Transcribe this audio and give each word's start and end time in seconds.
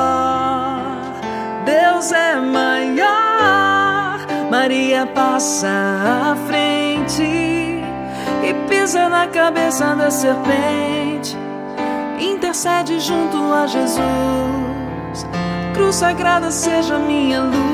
Deus 1.64 2.12
é 2.12 2.36
maior. 2.36 4.18
Maria 4.50 5.06
passa 5.06 5.68
à 5.68 6.36
frente 6.46 7.22
e 7.22 8.54
pisa 8.68 9.08
na 9.08 9.26
cabeça 9.26 9.94
da 9.96 10.10
serpente 10.10 11.44
intercede 12.54 13.00
junto 13.00 13.36
a 13.52 13.66
Jesus. 13.66 15.26
Cruz 15.74 15.96
sagrada 15.96 16.50
seja 16.50 16.98
minha 16.98 17.42
luz. 17.42 17.73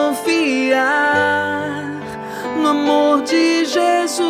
no 2.61 2.67
amor 2.69 3.21
de 3.23 3.65
Jesus. 3.65 4.21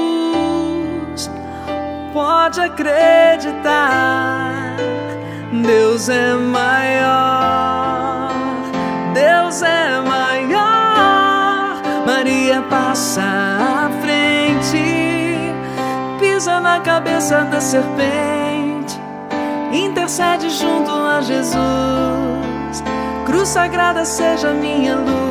Pode 2.14 2.60
acreditar, 2.62 3.72
Deus 5.66 6.10
é 6.10 6.34
maior, 6.34 8.32
Deus 9.14 9.62
é 9.62 10.00
maior. 10.02 11.82
Maria 12.06 12.62
passa 12.70 13.22
à 13.22 13.90
frente, 14.02 15.54
pisa 16.20 16.60
na 16.60 16.80
cabeça 16.80 17.44
da 17.46 17.62
serpente 17.62 18.32
intercede 19.74 20.50
junto 20.50 20.92
a 20.92 21.22
Jesus. 21.22 22.84
Cruz 23.26 23.50
sagrada 23.50 24.04
seja 24.04 24.52
minha 24.52 24.96
luz. 24.96 25.31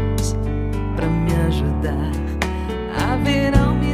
para 1.01 1.09
me 1.09 1.33
ajudar. 1.47 2.11
Haverá 2.95 3.71
um 3.71 3.90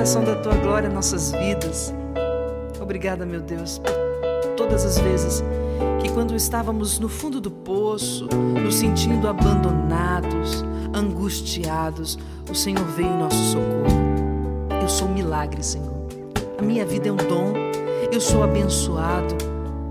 manifestação 0.00 0.24
da 0.24 0.34
tua 0.36 0.54
glória 0.54 0.88
em 0.88 0.92
nossas 0.92 1.32
vidas. 1.32 1.94
Obrigada, 2.80 3.26
meu 3.26 3.40
Deus, 3.40 3.78
por 3.78 4.54
todas 4.56 4.84
as 4.84 4.98
vezes 4.98 5.44
que, 6.00 6.10
quando 6.10 6.34
estávamos 6.34 6.98
no 6.98 7.08
fundo 7.08 7.40
do 7.40 7.50
poço, 7.50 8.26
nos 8.62 8.76
sentindo 8.76 9.28
abandonados, 9.28 10.64
angustiados, 10.94 12.18
o 12.50 12.54
Senhor 12.54 12.84
veio 12.96 13.08
em 13.08 13.18
nosso 13.18 13.42
socorro. 13.44 14.80
Eu 14.80 14.88
sou 14.88 15.06
um 15.08 15.12
milagre, 15.12 15.62
Senhor. 15.62 15.92
A 16.58 16.62
minha 16.62 16.86
vida 16.86 17.08
é 17.08 17.12
um 17.12 17.16
dom. 17.16 17.52
Eu 18.10 18.20
sou 18.20 18.42
abençoado. 18.42 19.36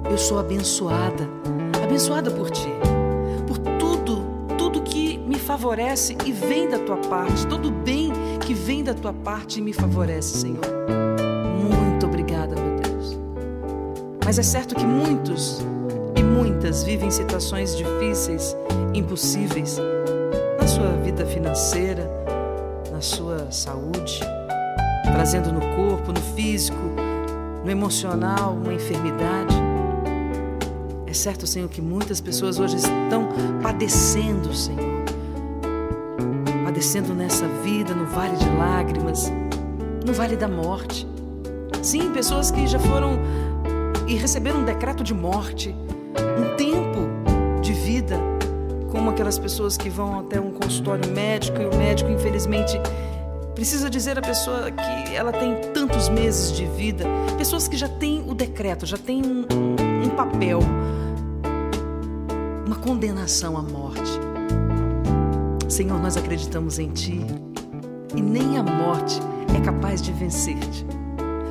Eu 0.10 0.18
sou 0.18 0.40
abençoada. 0.40 1.30
Abençoada 1.84 2.32
por 2.32 2.50
ti. 2.50 2.70
Por 3.48 3.58
tudo, 3.78 4.24
tudo 4.58 4.82
que 4.82 5.20
me 5.20 5.38
favorece 5.38 6.18
e 6.26 6.32
vem 6.32 6.68
da 6.68 6.80
tua 6.80 6.98
parte. 6.98 7.46
Todo 7.48 7.70
bem 7.70 8.09
vem 8.70 8.84
da 8.84 8.94
tua 8.94 9.12
parte 9.12 9.58
e 9.58 9.64
me 9.64 9.74
favorece, 9.74 10.42
Senhor. 10.42 10.62
Muito 11.58 12.06
obrigada, 12.06 12.54
meu 12.56 12.76
Deus. 12.80 13.20
Mas 14.24 14.38
é 14.38 14.44
certo 14.44 14.76
que 14.76 14.86
muitos 14.86 15.60
e 16.16 16.22
muitas 16.22 16.84
vivem 16.84 17.10
situações 17.10 17.76
difíceis, 17.76 18.56
impossíveis, 18.94 19.80
na 20.62 20.68
sua 20.68 20.92
vida 21.04 21.26
financeira, 21.26 22.08
na 22.92 23.02
sua 23.02 23.50
saúde 23.50 24.20
trazendo 25.14 25.52
no 25.52 25.62
corpo, 25.76 26.12
no 26.12 26.22
físico, 26.36 26.78
no 27.66 27.72
emocional, 27.72 28.54
uma 28.54 28.72
enfermidade. 28.72 29.56
É 31.08 31.14
certo, 31.14 31.48
Senhor, 31.48 31.68
que 31.70 31.82
muitas 31.82 32.22
pessoas 32.22 32.60
hoje 32.60 32.76
estão 32.76 33.30
padecendo, 33.64 34.54
Senhor. 34.54 34.89
Padecendo 36.80 37.14
nessa 37.14 37.46
vida, 37.62 37.94
no 37.94 38.06
vale 38.06 38.38
de 38.38 38.50
lágrimas, 38.52 39.30
no 40.06 40.14
vale 40.14 40.38
da 40.38 40.48
morte. 40.48 41.06
Sim, 41.84 42.14
pessoas 42.14 42.52
que 42.52 42.66
já 42.68 42.80
foram 42.80 43.20
e 44.08 44.16
receberam 44.16 44.62
um 44.62 44.64
decreto 44.64 45.04
de 45.04 45.14
morte, 45.14 45.76
um 45.76 46.56
tempo 46.56 47.60
de 47.62 47.74
vida, 47.74 48.18
como 48.90 49.10
aquelas 49.10 49.38
pessoas 49.38 49.76
que 49.76 49.90
vão 49.90 50.22
até 50.22 50.40
um 50.40 50.54
consultório 50.54 51.06
médico 51.12 51.62
e 51.62 51.66
o 51.66 51.76
médico, 51.76 52.10
infelizmente, 52.10 52.80
Precisa 53.54 53.90
dizer 53.90 54.18
à 54.18 54.22
pessoa 54.22 54.72
que 54.72 55.14
ela 55.14 55.34
tem 55.34 55.54
tantos 55.74 56.08
meses 56.08 56.54
de 56.54 56.66
vida. 56.66 57.04
Pessoas 57.38 57.68
que 57.68 57.76
já 57.76 57.90
têm 57.90 58.24
o 58.26 58.34
decreto, 58.34 58.86
já 58.86 58.98
têm 58.98 59.22
um, 59.22 59.46
um 60.06 60.10
papel, 60.12 60.62
uma 62.66 62.78
condenação 62.78 63.58
à 63.58 63.62
morte. 63.62 64.19
Senhor, 65.80 65.98
nós 65.98 66.18
acreditamos 66.18 66.78
em 66.78 66.90
Ti 66.90 67.26
e 68.14 68.22
nem 68.22 68.58
a 68.58 68.64
morte 68.64 69.18
é 69.58 69.62
capaz 69.62 70.02
de 70.02 70.12
vencer-te. 70.12 70.86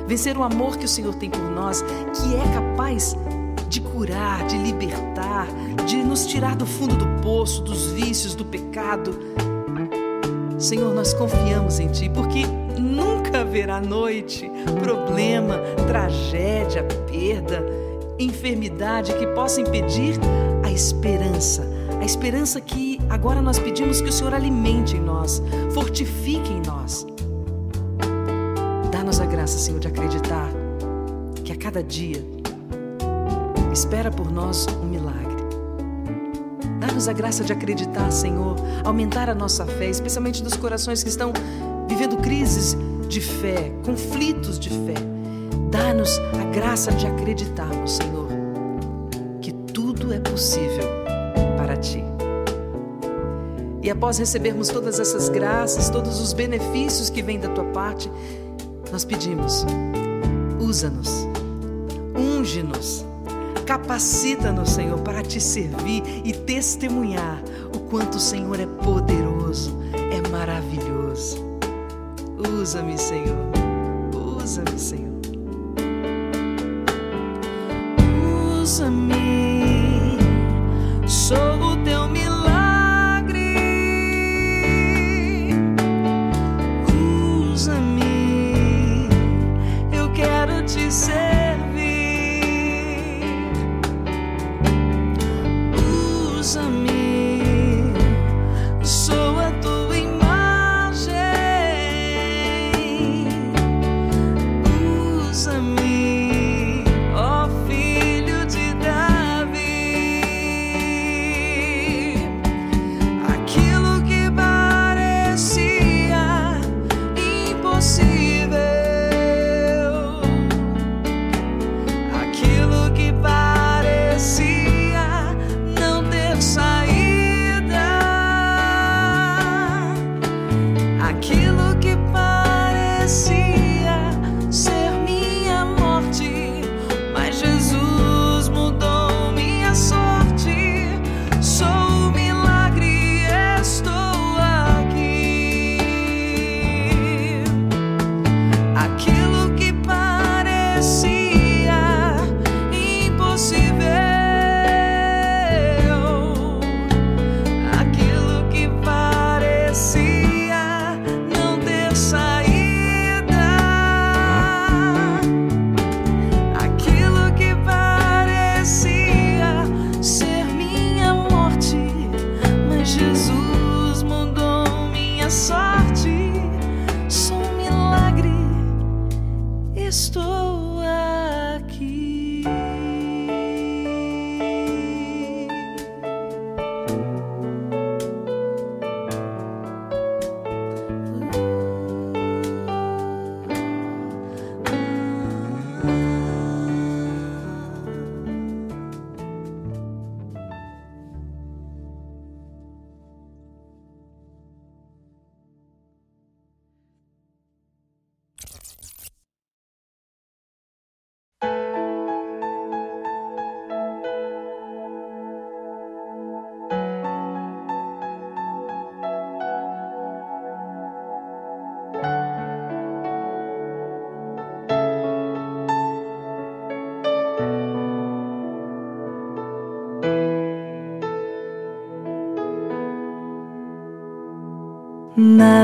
Vencer 0.07 0.37
o 0.37 0.43
amor 0.43 0.77
que 0.77 0.85
o 0.85 0.87
Senhor 0.87 1.15
tem 1.15 1.31
por 1.31 1.49
nós, 1.49 1.81
que 1.81 2.35
é 2.35 2.53
capaz 2.53 3.17
de 3.67 3.81
curar, 3.81 4.45
de 4.45 4.55
libertar, 4.59 5.47
de 5.87 6.03
nos 6.03 6.27
tirar 6.27 6.55
do 6.55 6.67
fundo 6.67 6.95
do 6.95 7.07
poço, 7.23 7.63
dos 7.63 7.87
vícios, 7.87 8.35
do 8.35 8.45
pecado 8.45 9.17
Senhor, 10.59 10.93
nós 10.93 11.11
confiamos 11.11 11.79
em 11.79 11.87
Ti, 11.87 12.07
porque 12.09 12.45
nunca 12.77 13.39
haverá 13.39 13.81
noite, 13.81 14.47
problema, 14.83 15.57
tragédia, 15.87 16.83
perda, 16.83 17.65
enfermidade 18.19 19.11
que 19.13 19.25
possa 19.27 19.61
impedir 19.61 20.19
a 20.63 20.69
esperança. 20.69 21.65
A 21.99 22.05
esperança 22.05 22.59
que 22.59 22.88
agora 23.09 23.41
nós 23.41 23.59
pedimos 23.59 24.01
que 24.01 24.09
o 24.09 24.11
Senhor 24.11 24.33
alimente 24.33 24.95
em 24.95 25.01
nós, 25.01 25.41
fortifique 25.73 26.51
em 26.51 26.61
nós. 26.65 27.05
Dá-nos 28.91 29.19
a 29.19 29.25
graça, 29.25 29.57
Senhor, 29.57 29.79
de 29.79 29.87
acreditar 29.87 30.49
que 31.43 31.51
a 31.51 31.55
cada 31.55 31.83
dia 31.83 32.23
espera 33.73 34.11
por 34.11 34.31
nós 34.31 34.67
um 34.81 34.85
milagre. 34.85 35.43
Dá-nos 36.79 37.07
a 37.07 37.13
graça 37.13 37.43
de 37.43 37.51
acreditar, 37.51 38.11
Senhor, 38.11 38.55
aumentar 38.85 39.29
a 39.29 39.35
nossa 39.35 39.65
fé, 39.65 39.89
especialmente 39.89 40.43
dos 40.43 40.55
corações 40.55 41.03
que 41.03 41.09
estão 41.09 41.33
vivendo 41.87 42.17
crises 42.17 42.77
de 43.07 43.19
fé, 43.19 43.71
conflitos 43.83 44.59
de 44.59 44.69
fé. 44.69 44.93
Dá-nos 45.71 46.19
a 46.39 46.43
graça 46.53 46.91
de 46.91 47.07
acreditarmos, 47.07 47.97
Senhor, 47.97 48.27
que 49.41 49.51
tudo 49.51 50.13
é 50.13 50.19
possível 50.19 50.78
E 53.89 53.91
após 53.91 54.19
recebermos 54.19 54.67
todas 54.67 54.99
essas 54.99 55.29
graças, 55.29 55.89
todos 55.89 56.21
os 56.21 56.31
benefícios 56.31 57.09
que 57.09 57.23
vêm 57.23 57.39
da 57.39 57.49
Tua 57.49 57.63
parte, 57.65 58.07
nós 58.91 59.03
pedimos: 59.03 59.65
usa-nos, 60.59 61.27
unge-nos 62.15 63.03
Capacita-nos, 63.69 64.69
Senhor, 64.69 64.99
para 65.01 65.23
te 65.23 65.39
servir 65.39 66.03
e 66.23 66.33
testemunhar 66.33 67.39
o 67.75 67.79
quanto 67.81 68.17
o 68.17 68.19
Senhor 68.19 68.59
é 68.59 68.65
poderoso, 68.65 69.75
é 69.93 70.27
maravilhoso. 70.29 71.43
Usa-me, 72.37 72.95
Senhor. 72.95 73.37
Usa-me, 74.37 74.79
Senhor. 74.79 75.19
Usa-me. 78.61 80.17
Sou 81.07 81.68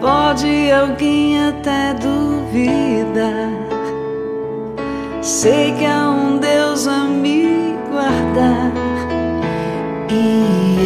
Pode 0.00 0.72
alguém 0.72 1.38
até 1.48 1.92
duvidar. 1.92 3.50
Sei 5.20 5.74
que 5.74 5.84
há 5.84 6.08
um 6.08 6.38
Deus 6.38 6.88
a 6.88 7.04
me 7.04 7.76
guardar. 7.90 8.72
E 10.10 10.78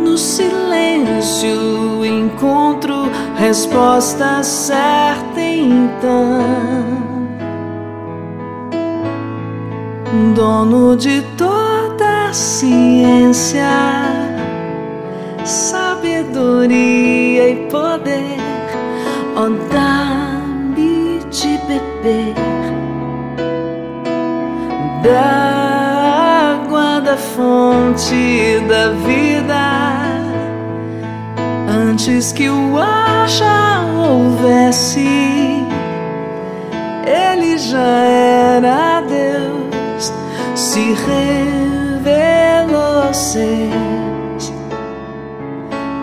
No 0.00 0.16
silêncio 0.16 1.85
encontro 2.26 3.08
resposta 3.36 4.42
certa 4.42 5.40
então. 5.40 6.42
Dono 10.34 10.96
de 10.96 11.22
toda 11.36 12.28
a 12.28 12.32
ciência, 12.32 13.68
sabedoria 15.44 17.50
e 17.50 17.68
poder, 17.70 18.38
ó, 19.36 19.48
dá-me 19.72 21.20
de 21.30 21.58
beber 21.68 22.34
da 25.02 26.62
água 26.62 27.00
da 27.00 27.16
fonte 27.16 28.60
da 28.68 28.88
vida 29.06 30.05
antes 31.76 32.32
que 32.32 32.48
o 32.48 32.76
já 33.26 33.84
houvesse, 33.84 35.06
ele 37.06 37.58
já 37.58 37.78
era 37.78 39.02
Deus, 39.02 40.12
se 40.54 40.94
revelou 42.00 43.12
seus. 43.12 44.52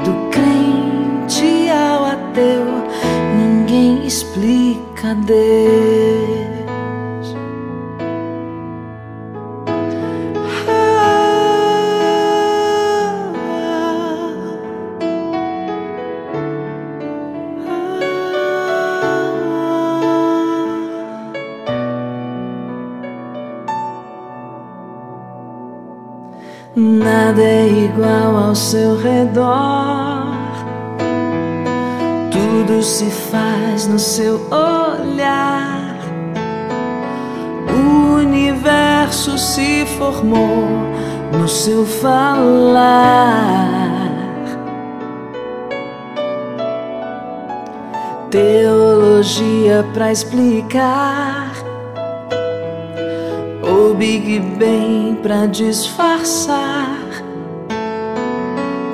Do 0.04 0.30
crente 0.30 1.70
ao 1.70 2.06
ateu, 2.06 2.66
ninguém 3.36 4.06
explica 4.06 5.16
Deus. 5.16 6.43
Ao 28.54 28.56
seu 28.56 28.96
redor. 28.96 30.38
Tudo 32.32 32.84
se 32.84 33.10
faz 33.10 33.88
no 33.88 33.98
seu 33.98 34.36
olhar. 34.52 35.98
O 37.68 38.18
universo 38.18 39.40
se 39.40 39.88
formou 39.98 40.68
no 41.36 41.48
seu 41.48 41.84
falar. 41.84 42.94
Teologia 48.30 49.84
para 49.96 50.12
explicar 50.12 51.54
o 53.64 53.96
Big 53.96 54.40
Bang 54.40 55.18
pra 55.24 55.48
disfarçar. 55.48 56.83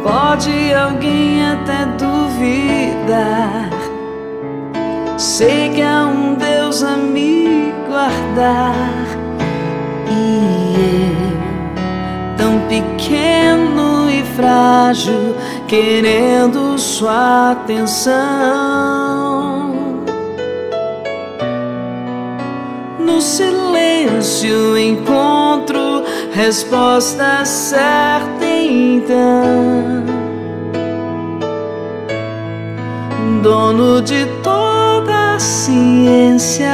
Pode 0.03 0.73
alguém 0.73 1.45
até 1.45 1.85
duvidar. 1.97 3.69
Sei 5.17 5.69
que 5.69 5.81
há 5.81 6.05
um 6.07 6.35
Deus 6.35 6.81
a 6.83 6.95
me 6.95 7.73
guardar. 7.87 8.73
E 10.09 10.75
eu, 10.75 12.37
tão 12.37 12.59
pequeno 12.69 14.09
e 14.09 14.23
frágil, 14.35 15.35
querendo 15.67 16.77
sua 16.77 17.51
atenção. 17.51 18.19
No 22.97 23.21
silêncio 23.21 24.77
encontro 24.77 26.03
resposta 26.31 27.43
certa 27.45 28.45
então. 28.45 30.05
Dono 33.41 34.01
de 34.01 34.25
toda 34.43 35.35
a 35.35 35.39
ciência, 35.39 36.67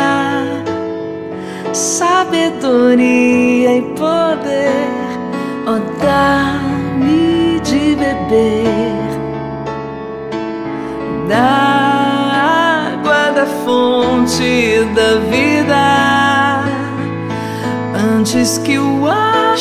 sabedoria 1.74 2.98
e 3.78 3.82
poder, 3.96 4.90
ó, 5.68 5.78
dá-me 6.04 7.60
de 7.60 7.96
beber 7.96 9.06
da 11.28 12.92
água 12.98 13.32
da 13.32 13.46
fonte 13.64 14.84
da 14.96 15.20
vida 15.30 16.64
antes 18.06 18.58
que 18.60 18.78
o 18.78 19.08
ar 19.08 19.56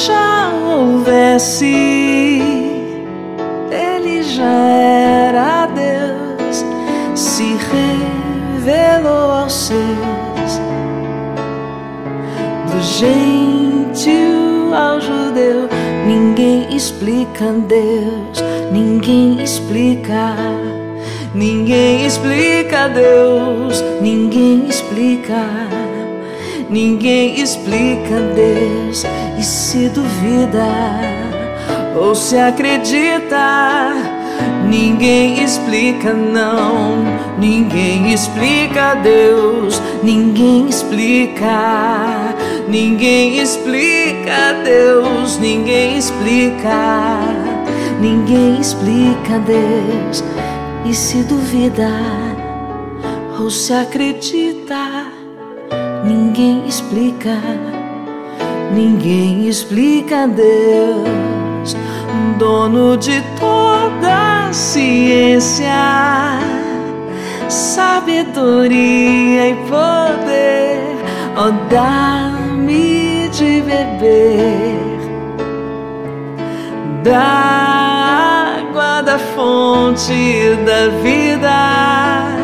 houvesse, 0.75 2.43
ele 3.71 4.23
já 4.23 4.45
era 4.45 5.67
Deus, 5.67 6.65
se 7.15 7.57
revelou 7.73 9.31
aos 9.31 9.53
seus, 9.53 10.61
do 12.71 12.83
gentil 12.83 14.75
ao 14.75 15.01
judeu. 15.01 15.69
Ninguém 16.07 16.75
explica 16.75 17.47
Deus, 17.67 18.43
ninguém 18.73 19.43
explica. 19.43 20.35
Ninguém 21.35 22.07
explica 22.07 22.89
Deus, 22.89 23.83
ninguém 24.01 24.69
explica. 24.69 25.35
Ninguém 26.75 27.40
explica 27.40 28.21
Deus 28.35 29.04
e 29.38 29.45
se 29.45 29.88
duvida 29.90 30.66
ou 31.97 32.16
se 32.16 32.37
acredita. 32.37 33.93
Ninguém 34.69 35.45
explica, 35.45 36.12
não. 36.12 37.04
Ninguém 37.38 38.12
explica 38.12 38.97
Deus. 38.97 39.81
Ninguém 40.02 40.69
explica. 40.69 42.35
Ninguém 42.66 43.38
explica 43.38 44.54
Deus. 44.64 45.38
Ninguém 45.38 45.97
explica. 45.97 47.21
Ninguém 48.00 48.61
explica 48.61 49.38
Deus. 49.47 50.25
E 50.85 50.93
se 50.93 51.23
duvida 51.23 51.88
ou 53.38 53.49
se 53.49 53.73
acredita. 53.73 55.13
Ninguém 56.04 56.66
explica, 56.66 57.38
ninguém 58.75 59.49
explica 59.49 60.28
Deus, 60.28 61.75
dono 62.38 62.94
de 62.99 63.23
toda 63.40 64.52
ciência, 64.52 65.64
sabedoria 67.49 69.49
e 69.49 69.54
poder, 69.66 70.94
ó, 71.37 71.50
dá-me 71.70 73.30
de 73.30 73.62
beber 73.62 74.76
da 77.02 78.58
água 78.58 79.00
da 79.00 79.19
fonte 79.19 80.54
da 80.67 80.88
vida 81.02 82.44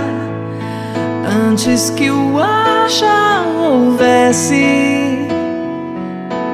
Antes 1.33 1.91
que 1.91 2.11
o 2.11 2.39
ar 2.39 2.91
já 2.91 3.45
houvesse, 3.47 5.29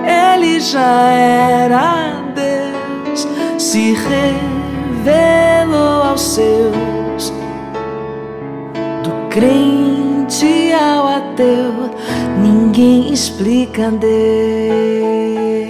ele 0.04 0.60
já 0.60 1.08
era 1.08 2.22
Deus, 2.34 3.26
se 3.56 3.94
revelou 5.02 6.02
aos 6.02 6.20
seus, 6.20 7.32
do 9.02 9.28
crente 9.30 10.74
ao 10.74 11.08
ateu, 11.08 11.90
ninguém 12.42 13.10
explica 13.14 13.90
Deus. 13.90 15.65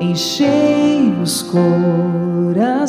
Enchei 0.00 1.12
os 1.22 1.42
corações 1.42 2.80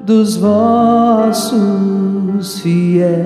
dos 0.00 0.36
vossos 0.36 1.58
fiéis. 2.60 3.18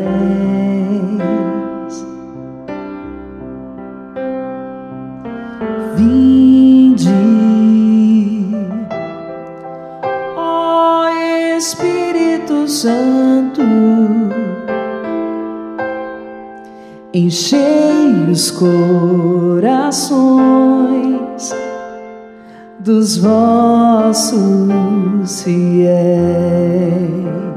Vinde, 5.96 7.08
ó 10.36 11.08
Espírito 11.56 12.68
Santo, 12.68 13.62
enchei 17.14 18.01
os 18.30 18.50
corações 18.50 20.12
dos 22.80 23.16
vossos 23.16 25.42
fiéis. 25.42 27.51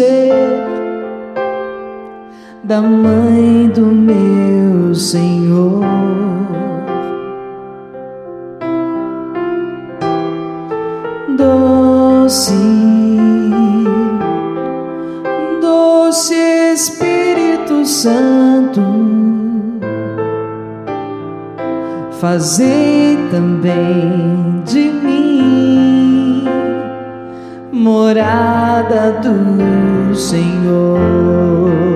Ser 0.00 0.32
da 2.64 2.80
mãe 2.80 3.68
do 3.74 3.82
meu 3.82 4.94
Senhor. 4.94 5.84
Doce, 11.36 12.54
doce 15.60 16.34
Espírito 16.72 17.84
Santo, 17.84 18.80
fazei 22.12 23.18
também 23.30 24.59
morada 27.80 29.18
do 29.22 30.14
Senhor. 30.14 31.89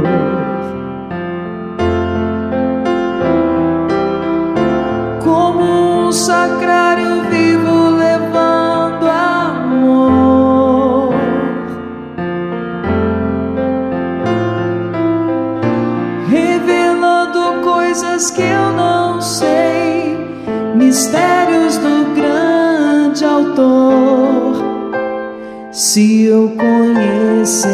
Se 25.94 26.24
eu 26.24 26.50
conhecer 26.59 27.70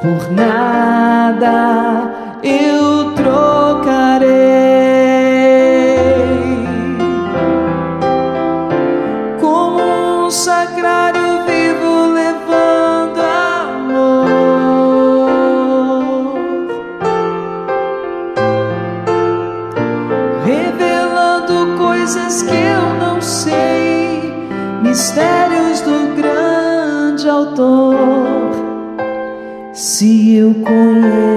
por 0.00 0.32
nada, 0.32 2.10
eu 2.42 2.75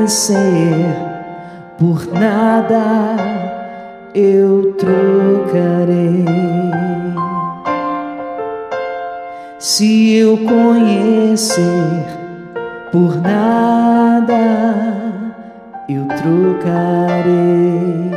Conhecer 0.09 0.95
por 1.77 2.07
nada, 2.07 3.15
eu 4.15 4.73
trocarei. 4.73 6.25
Se 9.59 10.15
eu 10.15 10.35
conhecer 10.35 11.61
por 12.91 13.21
nada, 13.21 14.33
eu 15.87 16.07
trocarei. 16.07 18.09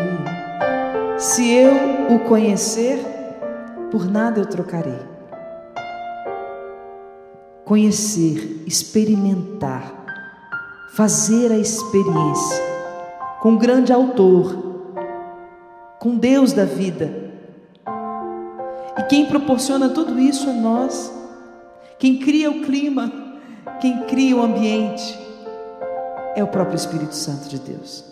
Se 1.18 1.52
eu 1.52 1.74
o 2.08 2.20
conhecer, 2.20 3.04
por 3.90 4.10
nada 4.10 4.40
eu 4.40 4.46
trocarei. 4.46 4.98
Conhecer, 7.66 8.62
experimentar, 8.66 10.01
fazer 10.94 11.50
a 11.50 11.58
experiência 11.58 12.62
com 13.40 13.54
o 13.54 13.58
grande 13.58 13.92
autor, 13.92 14.90
com 15.98 16.16
Deus 16.16 16.52
da 16.52 16.64
vida. 16.64 17.32
E 18.98 19.02
quem 19.04 19.26
proporciona 19.26 19.88
tudo 19.88 20.18
isso 20.18 20.48
é 20.48 20.52
nós, 20.52 21.12
quem 21.98 22.18
cria 22.18 22.50
o 22.50 22.62
clima, 22.62 23.10
quem 23.80 24.04
cria 24.04 24.36
o 24.36 24.42
ambiente, 24.42 25.18
é 26.34 26.44
o 26.44 26.48
próprio 26.48 26.76
Espírito 26.76 27.14
Santo 27.14 27.48
de 27.48 27.58
Deus. 27.58 28.04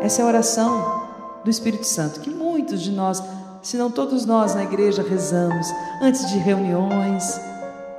Essa 0.00 0.22
é 0.22 0.24
a 0.24 0.28
oração 0.28 1.08
do 1.42 1.50
Espírito 1.50 1.84
Santo 1.84 2.20
que 2.20 2.30
muitos 2.30 2.82
de 2.82 2.92
nós 2.92 3.22
se 3.62 3.76
não 3.76 3.90
todos 3.90 4.24
nós 4.24 4.54
na 4.54 4.62
igreja 4.62 5.02
rezamos 5.02 5.66
antes 6.00 6.28
de 6.30 6.38
reuniões, 6.38 7.40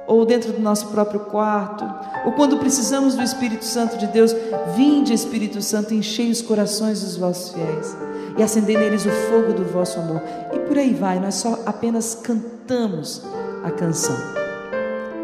ou 0.10 0.26
dentro 0.26 0.52
do 0.52 0.60
nosso 0.60 0.88
próprio 0.88 1.20
quarto, 1.20 1.86
ou 2.26 2.32
quando 2.32 2.58
precisamos 2.58 3.14
do 3.14 3.22
Espírito 3.22 3.64
Santo 3.64 3.96
de 3.96 4.08
Deus, 4.08 4.36
vinde 4.76 5.14
Espírito 5.14 5.62
Santo, 5.62 5.94
enchei 5.94 6.32
os 6.32 6.42
corações 6.42 7.02
dos 7.02 7.16
vossos 7.16 7.54
fiéis 7.54 7.96
e 8.36 8.42
acendei 8.42 8.76
neles 8.76 9.06
o 9.06 9.12
fogo 9.30 9.54
do 9.54 9.64
vosso 9.66 10.00
amor. 10.00 10.20
E 10.52 10.58
por 10.62 10.80
aí 10.80 10.96
vai, 10.96 11.20
nós 11.20 11.36
só 11.36 11.60
apenas 11.64 12.16
cantamos 12.16 13.22
a 13.64 13.70
canção. 13.70 14.16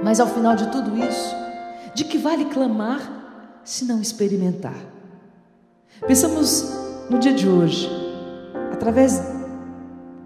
Mas 0.03 0.19
ao 0.19 0.27
final 0.27 0.55
de 0.55 0.67
tudo 0.67 0.95
isso, 0.95 1.35
de 1.95 2.05
que 2.05 2.19
vale 2.19 2.45
clamar 2.45 3.61
se 3.63 3.85
não 3.85 3.99
experimentar? 3.99 4.77
Pensamos 6.05 6.71
no 7.09 7.17
dia 7.17 7.33
de 7.33 7.49
hoje, 7.49 7.89
através 8.71 9.19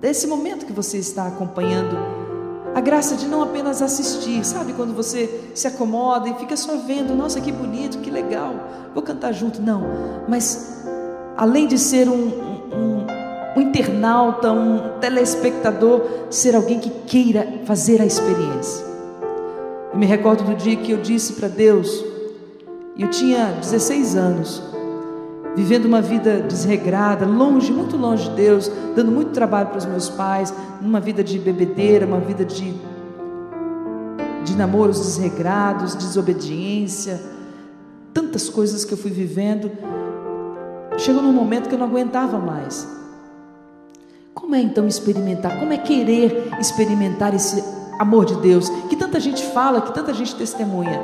desse 0.02 0.28
momento 0.28 0.66
que 0.66 0.74
você 0.74 0.98
está 0.98 1.28
acompanhando, 1.28 2.19
a 2.80 2.82
graça 2.82 3.18
de 3.18 3.28
não 3.28 3.44
apenas 3.44 3.82
assistir, 3.82 4.46
sabe? 4.46 4.72
Quando 4.72 4.94
você 4.94 5.52
se 5.54 5.68
acomoda 5.68 6.30
e 6.30 6.34
fica 6.36 6.56
só 6.56 6.78
vendo, 6.78 7.14
nossa, 7.14 7.42
que 7.42 7.52
bonito, 7.52 7.98
que 7.98 8.10
legal, 8.10 8.56
vou 8.94 9.04
cantar 9.04 9.34
junto. 9.34 9.62
Não, 9.62 9.84
mas 10.30 10.86
além 11.36 11.68
de 11.68 11.78
ser 11.78 12.08
um, 12.08 12.14
um, 12.14 13.06
um 13.58 13.62
internauta, 13.62 14.50
um 14.54 14.98
telespectador, 15.02 16.04
ser 16.30 16.56
alguém 16.56 16.80
que 16.80 16.90
queira 17.06 17.46
fazer 17.66 18.02
a 18.02 18.06
experiência. 18.06 18.86
Eu 19.92 20.00
me 20.00 20.06
recordo 20.06 20.46
do 20.46 20.56
dia 20.56 20.78
que 20.78 20.94
eu 20.94 21.02
disse 21.02 21.34
para 21.34 21.50
Deus, 21.50 22.06
eu 22.98 23.10
tinha 23.10 23.58
16 23.60 24.16
anos, 24.16 24.64
vivendo 25.56 25.86
uma 25.86 26.02
vida 26.02 26.42
desregrada, 26.42 27.26
longe, 27.26 27.72
muito 27.72 27.98
longe 27.98 28.30
de 28.30 28.36
Deus, 28.36 28.72
dando 28.96 29.12
muito 29.12 29.32
trabalho 29.32 29.70
para 29.70 29.78
os 29.78 29.86
meus 29.86 30.10
pais, 30.10 30.54
numa 30.82 31.00
vida 31.00 31.24
de 31.24 31.38
bebedeira, 31.40 32.06
uma 32.06 32.20
vida 32.20 32.46
de, 32.46 32.74
de 34.44 34.56
namoros 34.56 35.00
desregrados, 35.00 35.96
desobediência, 35.96 37.22
tantas 38.14 38.50
coisas 38.50 38.86
que 38.86 38.94
eu 38.94 38.98
fui 38.98 39.12
vivendo. 39.12 39.72
Chegou 40.98 41.22
num 41.22 41.34
momento 41.34 41.68
que 41.68 41.76
eu 41.76 41.80
não 41.80 41.88
aguentava 41.88 42.38
mais. 42.38 42.88
Como 44.34 44.56
é 44.56 44.62
então 44.62 44.88
experimentar? 44.88 45.60
Como 45.60 45.74
é 45.74 45.78
querer 45.78 46.50
experimentar 46.60 47.34
esse 47.34 47.64
amor 48.00 48.26
de 48.26 48.36
Deus 48.38 48.70
que 48.90 48.96
tanta 48.96 49.20
gente 49.20 49.44
fala, 49.48 49.82
que 49.82 49.94
tanta 49.94 50.14
gente 50.14 50.36
testemunha? 50.36 51.00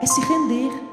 É 0.00 0.06
se 0.06 0.20
render 0.20 0.89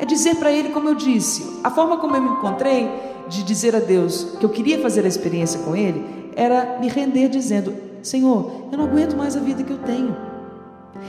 é 0.00 0.06
dizer 0.06 0.36
para 0.36 0.50
Ele, 0.50 0.70
como 0.70 0.88
eu 0.88 0.94
disse, 0.94 1.60
a 1.62 1.70
forma 1.70 1.98
como 1.98 2.16
eu 2.16 2.22
me 2.22 2.30
encontrei 2.30 2.90
de 3.28 3.42
dizer 3.42 3.76
a 3.76 3.78
Deus 3.78 4.28
que 4.40 4.44
eu 4.44 4.48
queria 4.48 4.80
fazer 4.80 5.04
a 5.04 5.08
experiência 5.08 5.60
com 5.60 5.76
Ele 5.76 6.32
era 6.34 6.78
me 6.80 6.88
render 6.88 7.28
dizendo: 7.28 7.74
Senhor, 8.02 8.68
eu 8.72 8.78
não 8.78 8.86
aguento 8.86 9.14
mais 9.14 9.36
a 9.36 9.40
vida 9.40 9.62
que 9.62 9.70
eu 9.70 9.78
tenho. 9.78 10.16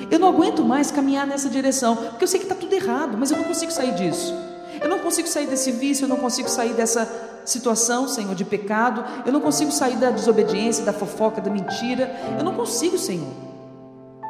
Eu 0.10 0.20
não 0.20 0.28
aguento 0.28 0.62
mais 0.64 0.92
caminhar 0.92 1.26
nessa 1.26 1.50
direção, 1.50 1.96
porque 1.96 2.26
eu 2.26 2.28
sei 2.28 2.42
que 2.42 2.46
está 2.46 2.56
tudo 2.56 2.74
errado, 2.74 3.18
mas 3.18 3.32
eu 3.32 3.38
não 3.38 3.46
consigo 3.46 3.72
sair 3.72 3.94
disso. 3.94 4.36
Eu 4.82 4.90
não 4.90 5.00
consigo 5.00 5.28
sair 5.28 5.48
desse 5.48 5.72
vício, 5.72 6.04
eu 6.04 6.10
não 6.10 6.18
consigo 6.18 6.50
sair 6.50 6.74
dessa 6.74 7.08
situação, 7.46 8.10
Senhor, 8.10 8.36
de 8.36 8.44
pecado. 8.44 9.06
Eu 9.26 9.32
não 9.32 9.40
consigo 9.40 9.72
sair 9.72 9.96
da 9.96 10.10
desobediência, 10.12 10.84
da 10.84 10.92
fofoca, 10.92 11.40
da 11.40 11.50
mentira. 11.50 12.14
Eu 12.38 12.44
não 12.44 12.56
consigo, 12.56 12.98
Senhor. 12.98 13.32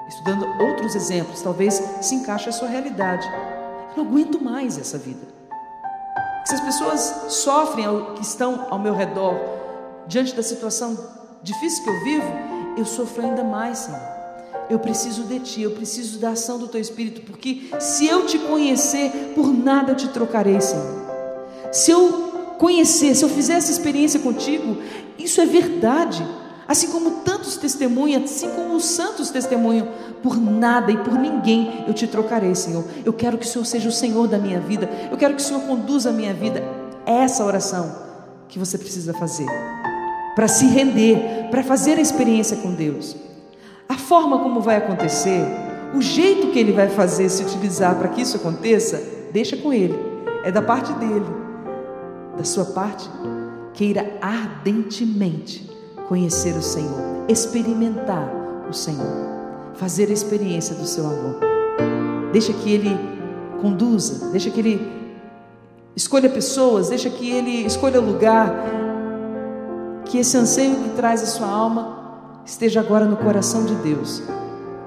Estudando 0.08 0.46
outros 0.62 0.94
exemplos, 0.94 1.42
talvez 1.42 1.82
se 2.02 2.14
encaixe 2.14 2.50
a 2.50 2.52
sua 2.52 2.68
realidade. 2.68 3.28
Não 3.96 4.06
aguento 4.06 4.42
mais 4.42 4.78
essa 4.78 4.98
vida. 4.98 5.28
Se 6.46 6.56
as 6.56 6.62
pessoas 6.62 7.16
sofrem 7.30 7.86
que 8.16 8.22
estão 8.22 8.68
ao 8.70 8.80
meu 8.80 8.94
redor, 8.94 9.36
diante 10.08 10.34
da 10.34 10.44
situação 10.44 10.98
difícil 11.44 11.84
que 11.84 11.90
eu 11.90 12.04
vivo, 12.04 12.28
eu 12.78 12.86
sofro 12.86 13.24
ainda 13.24 13.44
mais, 13.44 13.80
Senhor. 13.80 14.00
Eu 14.70 14.80
preciso 14.80 15.24
de 15.24 15.40
Ti, 15.40 15.62
eu 15.62 15.72
preciso 15.72 16.20
da 16.20 16.30
ação 16.30 16.58
do 16.58 16.68
Teu 16.68 16.80
Espírito, 16.80 17.22
porque 17.22 17.70
se 17.80 18.08
eu 18.08 18.26
te 18.26 18.40
conhecer, 18.40 19.34
por 19.36 19.48
nada 19.54 19.92
eu 19.92 19.96
te 19.96 20.08
trocarei, 20.08 20.60
Senhor. 20.62 21.02
Se 21.72 21.92
eu 21.92 22.56
conhecer, 22.58 23.16
se 23.16 23.24
eu 23.24 23.30
fizer 23.30 23.56
essa 23.56 23.72
experiência 23.72 24.20
contigo, 24.20 24.78
isso 25.18 25.42
é 25.42 25.46
verdade. 25.46 26.26
Assim 26.72 26.90
como 26.90 27.12
tantos 27.26 27.58
testemunham, 27.58 28.24
assim 28.24 28.50
como 28.52 28.78
os 28.78 28.86
santos 28.86 29.30
testemunham, 29.30 29.90
por 30.24 30.38
nada 30.38 30.90
e 30.90 30.98
por 31.00 31.16
ninguém 31.16 31.84
eu 31.86 31.94
te 31.94 32.08
trocarei, 32.08 32.56
Senhor. 32.56 32.86
Eu 33.04 33.12
quero 33.12 33.38
que 33.38 33.46
o 33.46 33.50
Senhor 33.50 33.66
seja 33.66 33.90
o 33.90 33.92
Senhor 33.92 34.26
da 34.26 34.38
minha 34.38 34.62
vida. 34.62 34.90
Eu 35.12 35.18
quero 35.18 35.36
que 35.36 35.42
o 35.42 35.46
Senhor 35.46 35.64
conduza 35.64 36.12
a 36.12 36.14
minha 36.14 36.34
vida. 36.34 36.64
É 37.06 37.12
essa 37.12 37.44
oração 37.44 37.94
que 38.48 38.58
você 38.58 38.78
precisa 38.78 39.14
fazer 39.14 39.48
para 40.34 40.48
se 40.48 40.66
render, 40.66 41.50
para 41.52 41.62
fazer 41.62 41.98
a 41.98 42.02
experiência 42.02 42.56
com 42.56 42.74
Deus. 42.74 43.18
A 43.90 43.98
forma 43.98 44.40
como 44.40 44.62
vai 44.62 44.78
acontecer, 44.78 45.46
o 45.94 46.02
jeito 46.02 46.54
que 46.54 46.60
ele 46.60 46.72
vai 46.72 46.88
fazer, 46.88 47.28
se 47.28 47.44
utilizar 47.44 47.96
para 47.96 48.08
que 48.08 48.22
isso 48.22 48.38
aconteça, 48.38 49.04
deixa 49.34 49.58
com 49.58 49.74
ele. 49.74 50.00
É 50.46 50.50
da 50.50 50.62
parte 50.62 50.94
dele. 50.94 51.26
Da 52.38 52.46
sua 52.46 52.64
parte, 52.64 53.10
queira 53.74 54.18
ardentemente 54.22 55.71
conhecer 56.12 56.58
o 56.58 56.62
Senhor, 56.62 57.24
experimentar 57.30 58.30
o 58.70 58.74
Senhor, 58.74 59.08
fazer 59.76 60.10
a 60.10 60.12
experiência 60.12 60.76
do 60.76 60.86
seu 60.86 61.06
amor. 61.06 61.40
Deixa 62.34 62.52
que 62.52 62.70
Ele 62.70 63.00
conduza, 63.62 64.30
deixa 64.30 64.50
que 64.50 64.60
Ele 64.60 64.92
escolha 65.96 66.30
pessoas, 66.30 66.90
deixa 66.90 67.10
que 67.10 67.32
Ele 67.32 67.66
escolha 67.66 68.02
lugar, 68.02 68.54
que 70.04 70.18
esse 70.18 70.36
anseio 70.36 70.76
que 70.84 70.90
traz 70.98 71.24
a 71.24 71.28
sua 71.28 71.48
alma 71.48 72.42
esteja 72.46 72.82
agora 72.82 73.06
no 73.06 73.16
coração 73.16 73.64
de 73.64 73.76
Deus 73.76 74.22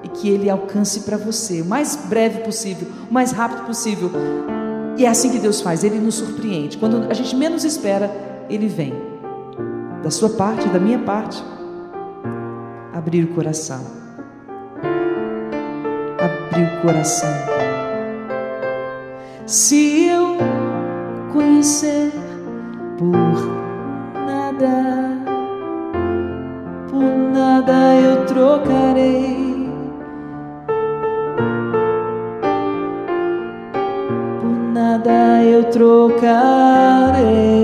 e 0.03 0.09
que 0.09 0.29
Ele 0.29 0.47
alcance 0.47 0.99
para 0.99 1.17
você 1.17 1.59
o 1.59 1.65
mais 1.65 1.95
breve 1.95 2.41
possível, 2.41 2.87
o 3.09 3.11
mais 3.11 3.31
rápido 3.31 3.65
possível. 3.65 4.11
E 4.95 5.05
é 5.05 5.09
assim 5.09 5.31
que 5.31 5.39
Deus 5.39 5.59
faz, 5.59 5.83
Ele 5.83 5.97
nos 5.97 6.13
surpreende. 6.13 6.77
Quando 6.77 7.07
a 7.09 7.15
gente 7.15 7.35
menos 7.35 7.63
espera, 7.63 8.11
Ele 8.47 8.67
vem 8.67 9.14
da 10.05 10.11
sua 10.11 10.29
parte, 10.29 10.69
da 10.69 10.77
minha 10.77 10.99
parte, 10.99 11.43
abrir 12.93 13.23
o 13.23 13.33
coração. 13.33 13.81
Abrir 16.19 16.77
o 16.77 16.81
coração. 16.83 17.33
Se 19.47 20.05
eu 20.05 20.37
conhecer 21.33 22.11
por 22.99 23.17
nada, 24.27 25.17
por 26.87 27.01
nada 27.33 27.95
eu 27.95 28.25
trocarei. 28.27 29.67
Por 34.39 34.71
nada 34.71 35.43
eu 35.43 35.63
trocarei. 35.71 37.54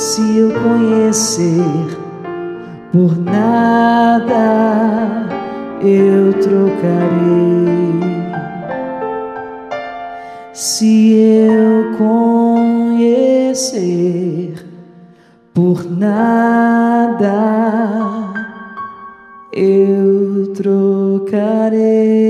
Se 0.00 0.38
eu 0.38 0.48
conhecer, 0.50 1.98
por 2.90 3.18
nada 3.18 4.38
eu 5.82 6.32
trocarei. 6.40 8.00
Se 10.54 11.12
eu 11.12 11.92
conhecer, 13.18 13.74
por 15.52 15.84
nada 15.84 17.28
eu 19.52 20.50
trocarei. 20.54 22.29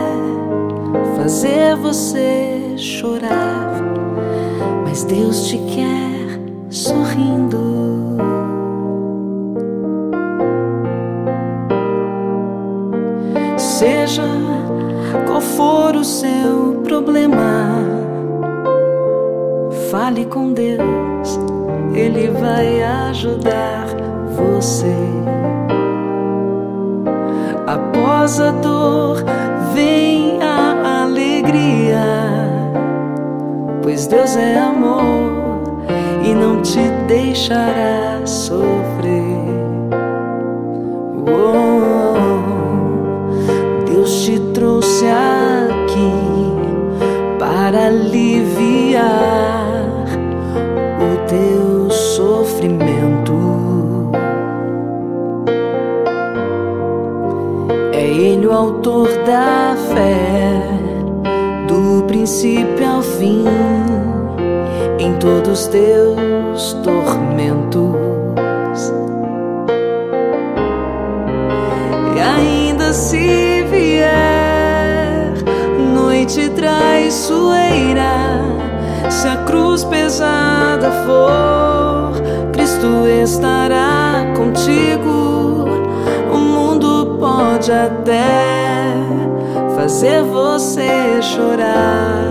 fazer 1.31 1.77
você 1.77 2.73
chorar, 2.75 3.81
mas 4.83 5.05
Deus 5.05 5.47
te 5.47 5.57
quer 5.59 6.41
sorrindo. 6.69 7.57
Seja 13.55 14.27
qual 15.25 15.39
for 15.39 15.95
o 15.95 16.03
seu 16.03 16.81
problema, 16.83 17.77
fale 19.89 20.25
com 20.25 20.51
Deus, 20.51 21.39
Ele 21.93 22.27
vai 22.41 22.83
ajudar 23.09 23.85
você. 24.35 24.93
Após 27.65 28.37
a 28.41 28.51
dor 28.51 29.30
pois 34.01 34.07
Deus 34.07 34.35
é 34.35 34.57
amor 34.57 35.83
e 36.23 36.33
não 36.33 36.61
te 36.61 36.79
deixará 37.07 38.25
sofrer. 38.25 38.80
Todos 65.21 65.61
os 65.61 65.67
teus 65.67 66.73
tormentos. 66.83 67.95
E 72.15 72.19
ainda 72.19 72.91
se 72.91 73.63
vier 73.69 75.33
noite 75.93 76.49
traiçoeira, 76.49 78.41
se 79.09 79.27
a 79.27 79.37
cruz 79.45 79.83
pesada 79.83 80.89
for, 81.05 82.13
Cristo 82.51 83.05
estará 83.23 84.25
contigo. 84.35 85.69
O 86.33 86.37
mundo 86.37 87.17
pode 87.19 87.71
até 87.71 88.95
fazer 89.75 90.23
você 90.23 91.21
chorar, 91.21 92.30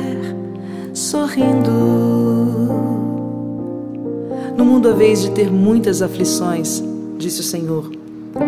sorrindo. 1.11 1.69
No 4.55 4.63
mundo, 4.63 4.87
a 4.87 4.93
vez 4.93 5.21
de 5.21 5.31
ter 5.31 5.51
muitas 5.51 6.01
aflições, 6.01 6.81
disse 7.17 7.41
o 7.41 7.43
Senhor, 7.43 7.91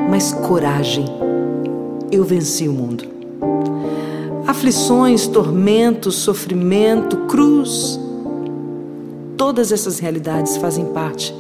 mas 0.10 0.32
coragem, 0.32 1.04
eu 2.10 2.24
venci 2.24 2.70
o 2.70 2.72
mundo. 2.72 3.04
Aflições, 4.48 5.28
tormentos, 5.28 6.16
sofrimento, 6.16 7.18
cruz, 7.28 8.00
todas 9.36 9.74
essas 9.74 10.00
realidades 10.00 10.56
fazem 10.56 10.86
parte 10.86 11.36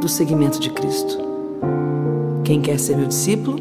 do 0.00 0.08
seguimento 0.08 0.58
de 0.58 0.70
Cristo. 0.70 1.18
Quem 2.44 2.62
quer 2.62 2.78
ser 2.78 2.96
meu 2.96 3.08
discípulo, 3.08 3.58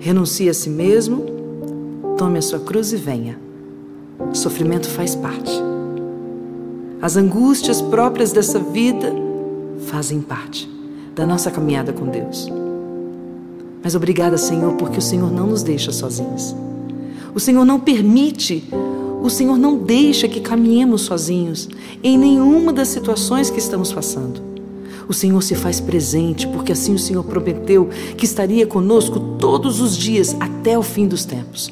renuncie 0.00 0.48
a 0.48 0.54
si 0.54 0.68
mesmo, 0.68 1.24
tome 2.18 2.40
a 2.40 2.42
sua 2.42 2.58
cruz 2.58 2.92
e 2.92 2.96
venha. 2.96 3.38
Sofrimento 4.32 4.88
faz 4.88 5.14
parte. 5.14 5.71
As 7.02 7.16
angústias 7.16 7.82
próprias 7.82 8.30
dessa 8.30 8.60
vida 8.60 9.12
fazem 9.88 10.20
parte 10.20 10.70
da 11.16 11.26
nossa 11.26 11.50
caminhada 11.50 11.92
com 11.92 12.06
Deus. 12.06 12.48
Mas 13.82 13.96
obrigada, 13.96 14.38
Senhor, 14.38 14.74
porque 14.74 15.00
o 15.00 15.02
Senhor 15.02 15.28
não 15.28 15.48
nos 15.48 15.64
deixa 15.64 15.90
sozinhos. 15.90 16.54
O 17.34 17.40
Senhor 17.40 17.64
não 17.64 17.80
permite, 17.80 18.62
o 19.20 19.28
Senhor 19.28 19.58
não 19.58 19.78
deixa 19.78 20.28
que 20.28 20.38
caminhemos 20.38 21.02
sozinhos 21.02 21.68
em 22.04 22.16
nenhuma 22.16 22.72
das 22.72 22.86
situações 22.86 23.50
que 23.50 23.58
estamos 23.58 23.92
passando. 23.92 24.40
O 25.08 25.12
Senhor 25.12 25.42
se 25.42 25.56
faz 25.56 25.80
presente, 25.80 26.46
porque 26.46 26.70
assim 26.70 26.94
o 26.94 27.00
Senhor 27.00 27.24
prometeu 27.24 27.88
que 28.16 28.24
estaria 28.24 28.64
conosco 28.64 29.18
todos 29.40 29.80
os 29.80 29.96
dias 29.96 30.36
até 30.38 30.78
o 30.78 30.82
fim 30.84 31.08
dos 31.08 31.24
tempos. 31.24 31.68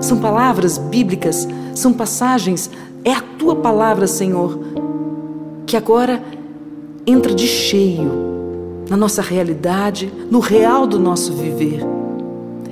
São 0.00 0.18
palavras 0.18 0.78
bíblicas, 0.78 1.46
são 1.74 1.92
passagens, 1.92 2.70
é 3.04 3.12
a 3.12 3.20
tua 3.20 3.56
palavra, 3.56 4.06
Senhor, 4.06 4.58
que 5.66 5.76
agora 5.76 6.22
entra 7.06 7.34
de 7.34 7.46
cheio 7.46 8.10
na 8.88 8.96
nossa 8.96 9.22
realidade, 9.22 10.12
no 10.30 10.40
real 10.40 10.86
do 10.86 10.98
nosso 10.98 11.32
viver. 11.32 11.80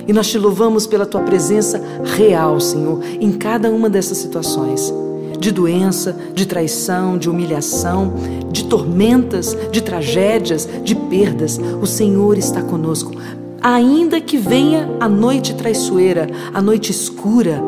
E 0.07 0.13
nós 0.13 0.27
te 0.27 0.37
louvamos 0.37 0.85
pela 0.87 1.05
tua 1.05 1.21
presença 1.21 1.81
real, 2.17 2.59
Senhor, 2.59 2.99
em 3.19 3.31
cada 3.31 3.69
uma 3.69 3.89
dessas 3.89 4.17
situações 4.17 4.93
de 5.39 5.51
doença, 5.51 6.15
de 6.33 6.45
traição, 6.45 7.17
de 7.17 7.29
humilhação, 7.29 8.13
de 8.51 8.65
tormentas, 8.65 9.55
de 9.71 9.81
tragédias, 9.81 10.67
de 10.83 10.93
perdas. 10.93 11.57
O 11.81 11.85
Senhor 11.85 12.37
está 12.37 12.61
conosco. 12.61 13.13
Ainda 13.61 14.19
que 14.19 14.37
venha 14.37 14.89
a 14.99 15.07
noite 15.07 15.53
traiçoeira, 15.55 16.27
a 16.53 16.61
noite 16.61 16.91
escura, 16.91 17.63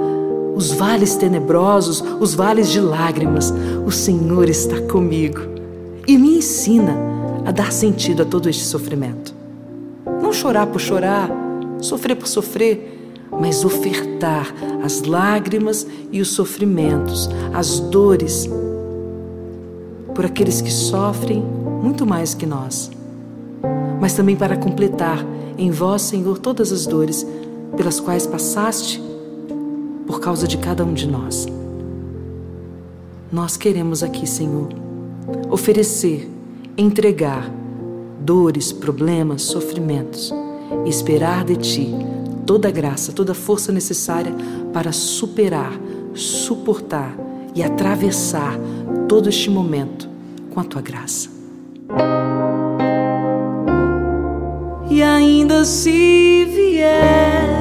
os 0.56 0.72
vales 0.72 1.16
tenebrosos, 1.16 2.04
os 2.20 2.34
vales 2.34 2.70
de 2.70 2.80
lágrimas, 2.80 3.54
o 3.86 3.92
Senhor 3.92 4.50
está 4.50 4.80
comigo 4.82 5.40
e 6.08 6.18
me 6.18 6.38
ensina 6.38 6.96
a 7.46 7.52
dar 7.52 7.72
sentido 7.72 8.24
a 8.24 8.26
todo 8.26 8.50
este 8.50 8.64
sofrimento. 8.64 9.34
Não 10.22 10.34
chorar 10.34 10.68
por 10.68 10.80
chorar, 10.80 11.30
sofrer 11.80 12.16
por 12.16 12.28
sofrer, 12.28 13.18
mas 13.32 13.64
ofertar 13.64 14.54
as 14.84 15.04
lágrimas 15.04 15.88
e 16.12 16.22
os 16.22 16.30
sofrimentos, 16.30 17.30
as 17.54 17.80
dores, 17.80 18.50
por 20.14 20.26
aqueles 20.26 20.62
que 20.62 20.72
sofrem 20.72 21.42
muito 21.82 22.06
mais 22.06 22.34
que 22.34 22.46
nós, 22.46 22.92
mas 24.00 24.14
também 24.14 24.36
para 24.36 24.58
completar 24.58 25.26
em 25.58 25.72
vós, 25.72 26.02
Senhor, 26.02 26.38
todas 26.38 26.72
as 26.72 26.86
dores 26.86 27.26
pelas 27.76 28.00
quais 28.00 28.28
passaste 28.28 29.02
por 30.06 30.20
causa 30.20 30.48
de 30.48 30.58
cada 30.58 30.84
um 30.84 30.94
de 30.94 31.08
nós. 31.08 31.48
Nós 33.32 33.56
queremos 33.56 34.04
aqui, 34.04 34.28
Senhor, 34.28 34.70
oferecer, 35.50 36.30
entregar 36.78 37.50
dores, 38.20 38.72
problemas, 38.72 39.44
sofrimentos 39.44 40.34
e 40.86 40.90
esperar 40.90 41.44
de 41.46 41.56
Ti 41.56 41.96
toda 42.46 42.68
a 42.68 42.72
graça, 42.72 43.14
toda 43.14 43.32
a 43.32 43.36
força 43.36 43.72
necessária 43.72 44.34
para 44.74 44.92
superar, 44.92 45.72
suportar 46.14 47.16
e 47.56 47.64
atravessar 47.64 48.60
todo 49.08 49.30
este 49.30 49.50
momento 49.50 50.10
com 50.50 50.60
a 50.60 50.64
tua 50.64 50.82
graça. 50.82 51.30
E 54.90 55.02
ainda 55.02 55.64
se 55.64 56.46
vier 56.46 57.61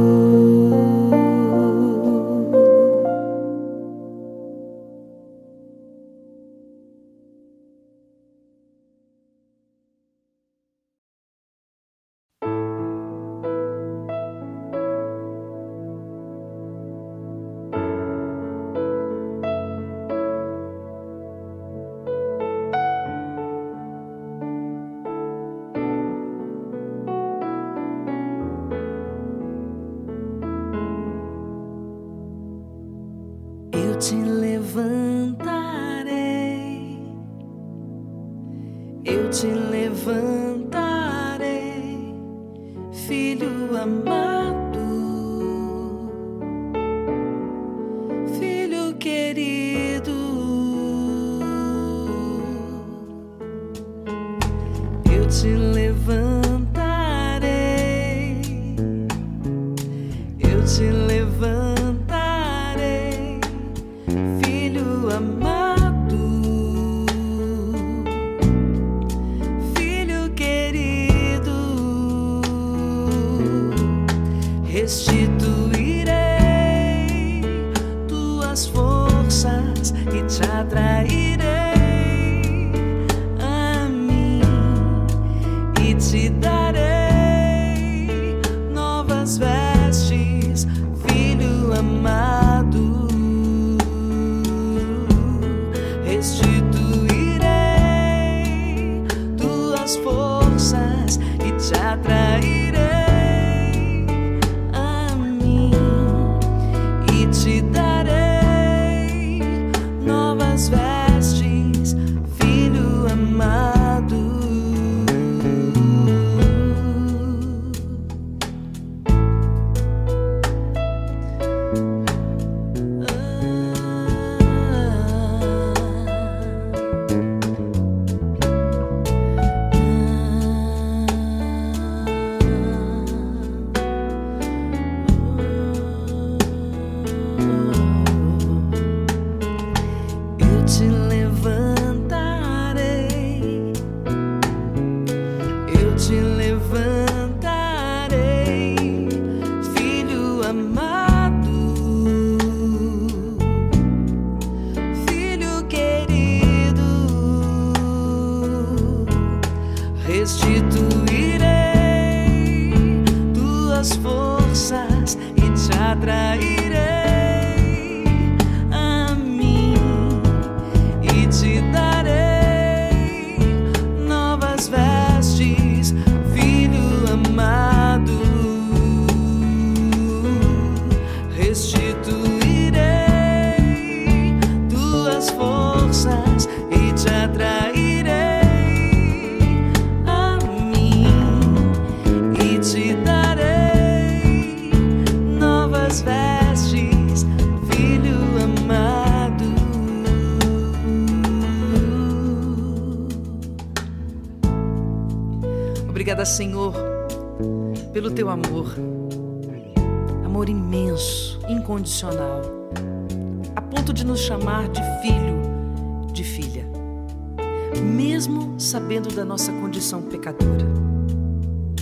Sabendo 218.71 219.13
da 219.13 219.25
nossa 219.25 219.51
condição 219.51 220.01
pecadora. 220.01 220.65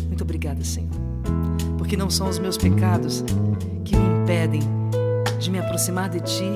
Muito 0.08 0.24
obrigada, 0.24 0.64
Senhor, 0.64 0.90
porque 1.78 1.96
não 1.96 2.10
são 2.10 2.28
os 2.28 2.40
meus 2.40 2.58
pecados 2.58 3.24
que 3.86 3.96
me 3.96 4.24
impedem 4.24 4.62
de 5.40 5.52
me 5.52 5.60
aproximar 5.60 6.10
de 6.10 6.20
Ti, 6.22 6.50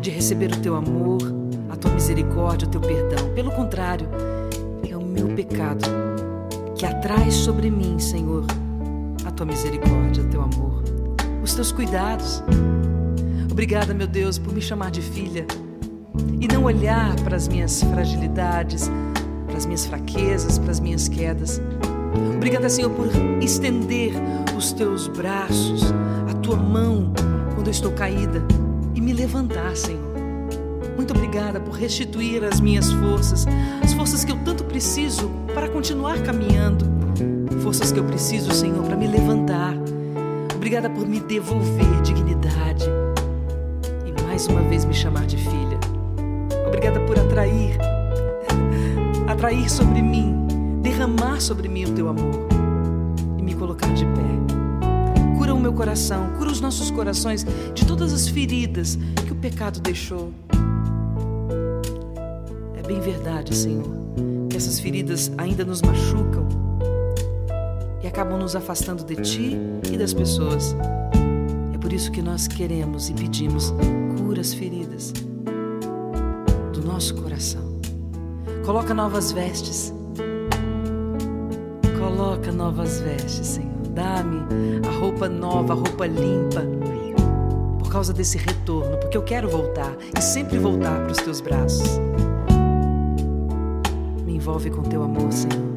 de 0.00 0.10
receber 0.10 0.50
o 0.50 0.56
Teu 0.58 0.74
amor, 0.74 1.20
a 1.70 1.76
Tua 1.76 1.92
misericórdia, 1.92 2.66
o 2.66 2.70
Teu 2.72 2.80
perdão. 2.80 3.32
Pelo 3.36 3.52
contrário, 3.52 4.08
é 4.90 4.96
o 4.96 5.04
meu 5.04 5.28
pecado 5.28 5.86
que 6.74 6.84
atrai 6.84 7.30
sobre 7.30 7.70
mim, 7.70 8.00
Senhor, 8.00 8.44
a 9.24 9.30
Tua 9.30 9.46
misericórdia, 9.46 10.24
o 10.24 10.28
Teu 10.28 10.42
amor, 10.42 10.82
os 11.40 11.54
Teus 11.54 11.70
cuidados. 11.70 12.42
Obrigada, 13.48 13.94
meu 13.94 14.08
Deus, 14.08 14.38
por 14.38 14.52
me 14.52 14.60
chamar 14.60 14.90
de 14.90 15.02
filha 15.02 15.46
e 16.40 16.48
não 16.48 16.64
olhar 16.64 17.14
para 17.20 17.36
as 17.36 17.46
minhas 17.46 17.80
fragilidades, 17.84 18.90
minhas 19.76 19.86
fraquezas, 19.86 20.58
para 20.58 20.70
as 20.70 20.80
minhas 20.80 21.06
quedas. 21.06 21.60
Obrigada, 22.34 22.68
Senhor, 22.68 22.90
por 22.90 23.08
estender 23.42 24.14
os 24.56 24.72
teus 24.72 25.06
braços, 25.06 25.82
a 26.30 26.32
tua 26.34 26.56
mão 26.56 27.12
quando 27.54 27.66
eu 27.66 27.70
estou 27.72 27.92
caída 27.92 28.42
e 28.94 29.00
me 29.02 29.12
levantar, 29.12 29.76
Senhor. 29.76 30.00
Muito 30.96 31.12
obrigada 31.12 31.60
por 31.60 31.74
restituir 31.74 32.42
as 32.42 32.58
minhas 32.58 32.90
forças, 32.90 33.46
as 33.82 33.92
forças 33.92 34.24
que 34.24 34.32
eu 34.32 34.38
tanto 34.44 34.64
preciso 34.64 35.30
para 35.52 35.68
continuar 35.68 36.22
caminhando, 36.22 36.86
forças 37.62 37.92
que 37.92 37.98
eu 37.98 38.04
preciso, 38.04 38.52
Senhor, 38.54 38.82
para 38.82 38.96
me 38.96 39.06
levantar. 39.06 39.74
Obrigada 40.54 40.88
por 40.88 41.06
me 41.06 41.20
devolver 41.20 42.00
dignidade 42.02 42.84
e 44.06 44.22
mais 44.22 44.46
uma 44.46 44.62
vez 44.62 44.86
me 44.86 44.94
chamar 44.94 45.26
de 45.26 45.36
filha. 45.36 45.78
Obrigada 46.66 46.98
por 47.00 47.18
atrair, 47.18 47.76
atrair 49.36 49.70
sobre 49.70 50.00
mim, 50.00 50.34
derramar 50.80 51.42
sobre 51.42 51.68
mim 51.68 51.84
o 51.84 51.92
teu 51.92 52.08
amor 52.08 52.48
e 53.38 53.42
me 53.42 53.54
colocar 53.54 53.92
de 53.92 54.06
pé. 54.06 55.36
Cura 55.36 55.54
o 55.54 55.60
meu 55.60 55.74
coração, 55.74 56.30
cura 56.38 56.50
os 56.50 56.58
nossos 56.58 56.90
corações 56.90 57.44
de 57.74 57.84
todas 57.84 58.14
as 58.14 58.26
feridas 58.26 58.98
que 59.26 59.32
o 59.32 59.36
pecado 59.36 59.78
deixou. 59.78 60.32
É 62.78 62.82
bem 62.88 62.98
verdade, 62.98 63.54
Senhor, 63.54 63.84
que 64.48 64.56
essas 64.56 64.80
feridas 64.80 65.30
ainda 65.36 65.66
nos 65.66 65.82
machucam 65.82 66.48
e 68.02 68.06
acabam 68.06 68.38
nos 68.38 68.56
afastando 68.56 69.04
de 69.04 69.16
Ti 69.16 69.58
e 69.92 69.98
das 69.98 70.14
pessoas. 70.14 70.74
É 71.74 71.78
por 71.78 71.92
isso 71.92 72.10
que 72.10 72.22
nós 72.22 72.48
queremos 72.48 73.10
e 73.10 73.12
pedimos 73.12 73.74
cura 74.16 74.40
as 74.40 74.54
feridas 74.54 75.12
do 76.72 76.82
nosso 76.82 77.14
coração. 77.16 77.65
Coloca 78.66 78.92
novas 78.92 79.30
vestes. 79.30 79.94
Coloca 81.96 82.50
novas 82.50 82.98
vestes, 82.98 83.46
Senhor. 83.46 83.70
Dá-me 83.90 84.40
a 84.84 84.90
roupa 84.98 85.28
nova, 85.28 85.72
a 85.72 85.76
roupa 85.76 86.04
limpa. 86.04 86.64
Por 87.78 87.88
causa 87.88 88.12
desse 88.12 88.36
retorno, 88.36 88.96
porque 88.98 89.16
eu 89.16 89.22
quero 89.22 89.48
voltar 89.48 89.96
e 90.18 90.20
sempre 90.20 90.58
voltar 90.58 91.00
para 91.00 91.12
os 91.12 91.18
teus 91.18 91.40
braços. 91.40 92.00
Me 94.24 94.34
envolve 94.34 94.68
com 94.68 94.82
teu 94.82 95.04
amor, 95.04 95.32
Senhor. 95.32 95.75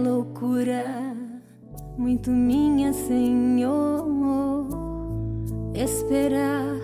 Loucura 0.00 0.84
muito 1.96 2.30
minha, 2.30 2.92
Senhor, 2.92 4.06
esperar 5.74 6.76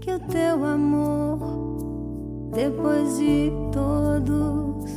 que 0.00 0.10
o 0.12 0.18
teu 0.18 0.64
amor, 0.64 1.38
depois 2.52 3.18
de 3.18 3.52
todos 3.72 4.90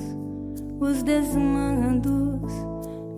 os 0.80 1.03
desmandos, 1.03 2.51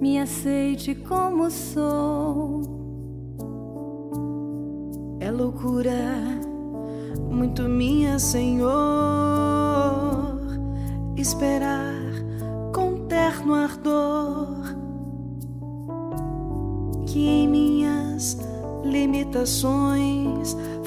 me 0.02 0.20
aceite 0.20 0.96
como 0.96 1.50
sou. 1.52 2.51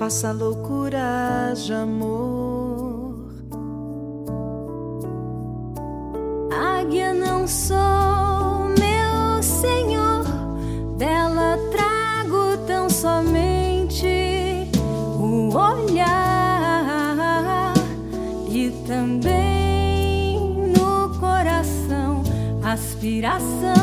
Faça 0.05 0.33
loucuras 0.33 1.65
de 1.65 1.73
amor. 1.73 3.15
Águia 6.53 7.15
não 7.15 7.49
sou, 7.49 8.69
meu 8.79 9.43
Senhor, 9.43 10.25
dela 10.99 11.57
trago 11.73 12.59
tão 12.67 12.91
somente 12.91 14.69
o 15.19 15.57
olhar 15.57 16.13
e 18.51 18.71
também 18.87 20.39
no 20.77 21.19
coração 21.19 22.23
aspiração 22.63 23.74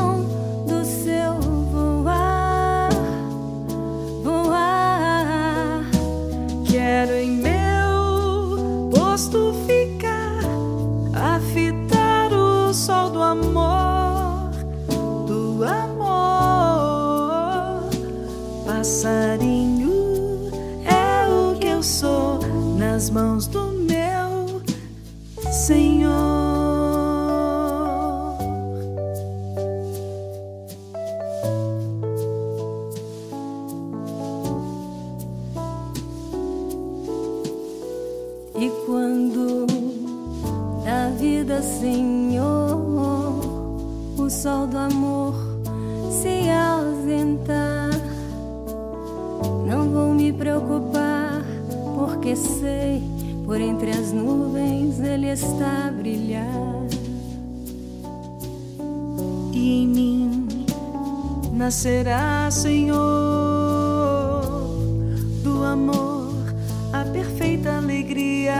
sol 44.32 44.66
do 44.66 44.78
amor 44.78 45.34
se 46.10 46.50
ausentar. 46.50 47.92
Não 49.68 49.90
vou 49.90 50.14
me 50.14 50.32
preocupar, 50.32 51.44
porque 51.98 52.36
sei, 52.36 53.04
por 53.46 53.60
entre 53.60 53.92
as 53.92 54.14
nuvens 54.14 55.00
ele 55.02 55.28
está 55.28 55.88
a 55.88 55.92
brilhar. 55.92 56.48
E 59.52 59.84
em 59.84 59.88
mim 59.88 60.48
nascerá, 61.54 62.50
Senhor, 62.50 62.96
do 65.44 65.62
amor 65.64 66.32
a 66.94 67.04
perfeita 67.04 67.78
alegria. 67.78 68.54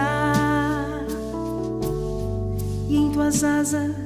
E 2.90 2.98
em 2.98 3.10
tuas 3.12 3.42
asas 3.42 4.01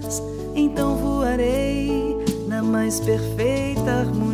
então 0.55 0.95
voarei 0.95 2.15
na 2.47 2.63
mais 2.63 2.99
perfeita 2.99 3.91
harmonia. 3.91 4.24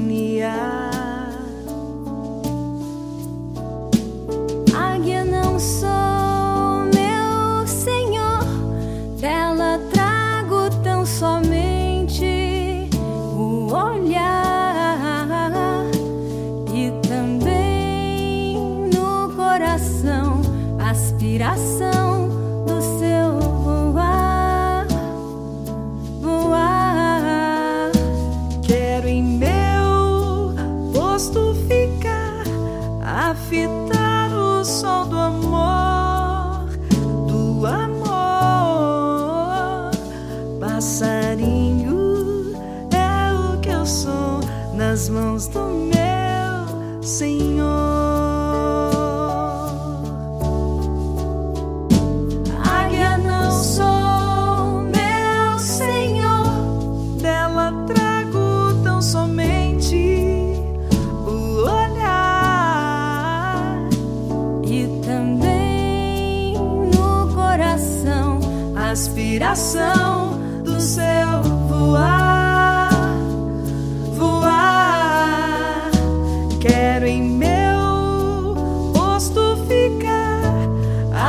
coração 69.51 70.39
do 70.63 70.79
seu 70.79 71.43
voar, 71.67 72.89
voar. 74.15 75.91
Quero 76.61 77.05
em 77.05 77.21
meu 77.21 78.53
rosto 78.95 79.57
ficar, 79.67 80.41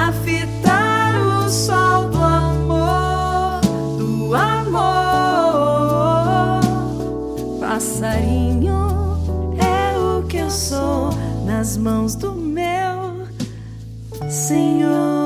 afitar 0.06 1.16
o 1.16 1.50
sol 1.50 2.10
do 2.10 2.22
amor, 2.22 3.60
do 3.98 4.32
amor. 4.36 5.40
Passarinho 7.58 9.18
é 9.58 9.98
o 9.98 10.22
que 10.28 10.36
eu 10.36 10.50
sou 10.50 11.10
nas 11.44 11.76
mãos 11.76 12.14
do 12.14 12.32
meu 12.32 13.26
Senhor. 14.30 15.21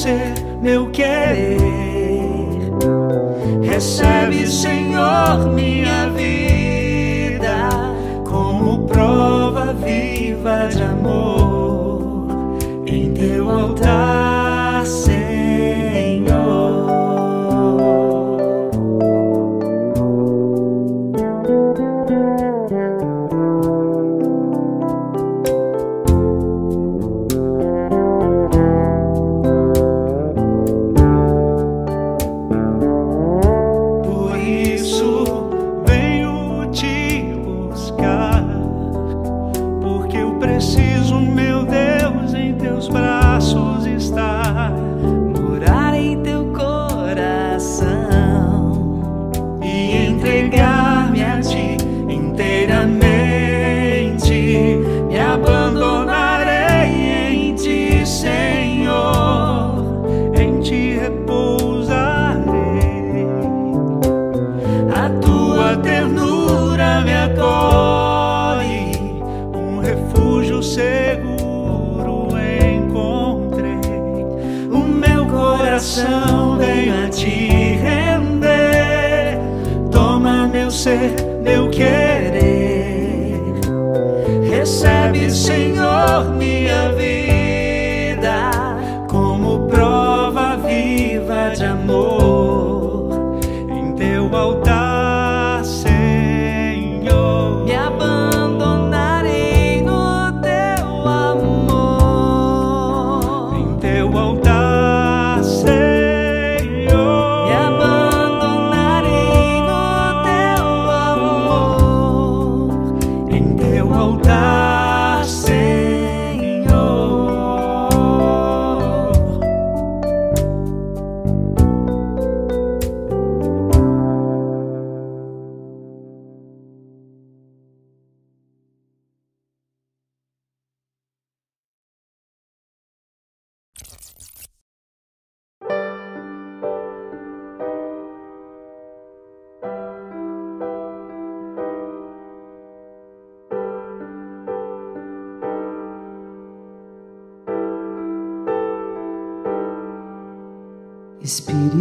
ser 0.00 0.32
meu 0.62 0.90
querer. 0.90 1.58
Recebe, 3.62 4.46
Senhor, 4.46 5.52
minha 5.52 5.99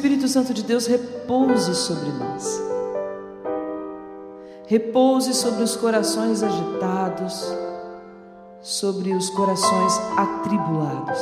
Espírito 0.00 0.28
Santo 0.28 0.54
de 0.54 0.62
Deus 0.62 0.86
repouse 0.86 1.74
sobre 1.74 2.08
nós. 2.12 2.58
Repouse 4.66 5.34
sobre 5.34 5.62
os 5.62 5.76
corações 5.76 6.42
agitados, 6.42 7.54
sobre 8.62 9.12
os 9.12 9.28
corações 9.28 9.92
atribulados, 10.16 11.18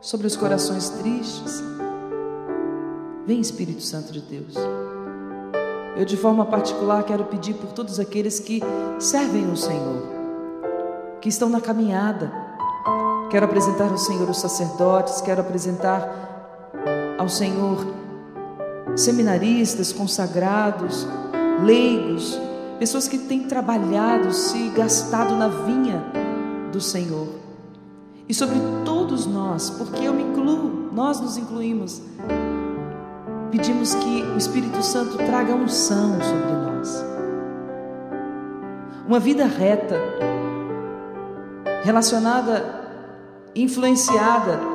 sobre 0.00 0.26
os 0.26 0.34
corações 0.34 0.88
tristes 0.88 1.62
Vem 3.24 3.38
Espírito 3.38 3.80
Santo 3.80 4.12
de 4.12 4.20
Deus. 4.22 4.54
Eu, 5.96 6.04
de 6.04 6.16
forma 6.16 6.44
particular, 6.44 7.04
quero 7.04 7.24
pedir 7.26 7.54
por 7.54 7.70
todos 7.70 8.00
aqueles 8.00 8.40
que 8.40 8.60
servem 8.98 9.48
o 9.48 9.56
Senhor, 9.56 10.02
que 11.20 11.28
estão 11.28 11.48
na 11.48 11.60
caminhada. 11.60 12.32
Quero 13.30 13.46
apresentar 13.46 13.90
ao 13.92 13.96
Senhor 13.96 14.28
os 14.28 14.40
sacerdotes, 14.40 15.20
quero 15.20 15.40
apresentar 15.40 16.23
ao 17.24 17.28
Senhor 17.28 17.86
seminaristas, 18.94 19.92
consagrados, 19.92 21.08
leigos, 21.64 22.38
pessoas 22.78 23.08
que 23.08 23.18
têm 23.18 23.44
trabalhado, 23.44 24.32
se 24.32 24.68
gastado 24.68 25.34
na 25.34 25.48
vinha 25.48 26.04
do 26.70 26.80
Senhor. 26.80 27.28
E 28.28 28.34
sobre 28.34 28.56
todos 28.84 29.26
nós, 29.26 29.70
porque 29.70 30.04
eu 30.04 30.12
me 30.12 30.22
incluo, 30.22 30.90
nós 30.92 31.18
nos 31.20 31.36
incluímos 31.36 32.02
pedimos 33.50 33.94
que 33.94 34.22
o 34.22 34.36
Espírito 34.36 34.82
Santo 34.82 35.16
traga 35.16 35.54
unção 35.54 36.18
sobre 36.20 36.52
nós. 36.52 37.04
Uma 39.06 39.18
vida 39.18 39.46
reta, 39.46 39.96
relacionada, 41.84 42.64
influenciada 43.54 44.73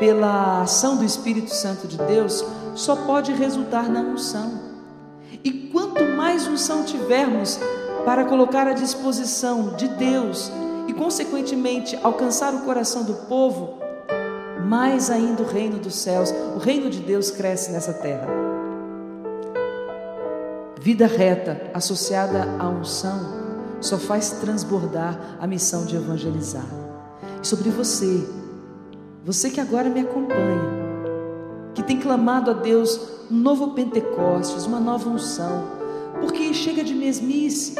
pela 0.00 0.62
ação 0.62 0.96
do 0.96 1.04
Espírito 1.04 1.54
Santo 1.54 1.86
de 1.86 1.98
Deus, 1.98 2.42
só 2.74 2.96
pode 2.96 3.32
resultar 3.32 3.88
na 3.88 4.00
unção. 4.00 4.58
E 5.44 5.52
quanto 5.70 6.02
mais 6.16 6.48
unção 6.48 6.82
tivermos 6.82 7.60
para 8.04 8.24
colocar 8.24 8.66
à 8.66 8.72
disposição 8.72 9.74
de 9.76 9.86
Deus 9.88 10.50
e, 10.88 10.94
consequentemente, 10.94 11.98
alcançar 12.02 12.54
o 12.54 12.62
coração 12.62 13.04
do 13.04 13.12
povo, 13.28 13.78
mais 14.64 15.10
ainda 15.10 15.42
o 15.42 15.46
reino 15.46 15.78
dos 15.78 15.94
céus, 15.96 16.32
o 16.56 16.58
reino 16.58 16.88
de 16.88 17.00
Deus 17.00 17.30
cresce 17.30 17.70
nessa 17.70 17.92
terra. 17.92 18.26
Vida 20.80 21.06
reta 21.06 21.60
associada 21.74 22.56
à 22.58 22.66
unção 22.68 23.38
só 23.82 23.98
faz 23.98 24.30
transbordar 24.30 25.36
a 25.38 25.46
missão 25.46 25.84
de 25.84 25.96
evangelizar. 25.96 26.64
E 27.42 27.46
sobre 27.46 27.68
você, 27.70 28.26
você 29.24 29.50
que 29.50 29.60
agora 29.60 29.88
me 29.88 30.00
acompanha, 30.00 30.80
que 31.74 31.82
tem 31.82 31.98
clamado 31.98 32.50
a 32.50 32.54
Deus 32.54 33.00
um 33.30 33.36
novo 33.36 33.72
Pentecostes, 33.72 34.64
uma 34.64 34.80
nova 34.80 35.08
unção, 35.08 35.64
porque 36.20 36.52
chega 36.54 36.82
de 36.82 36.94
mesmice, 36.94 37.74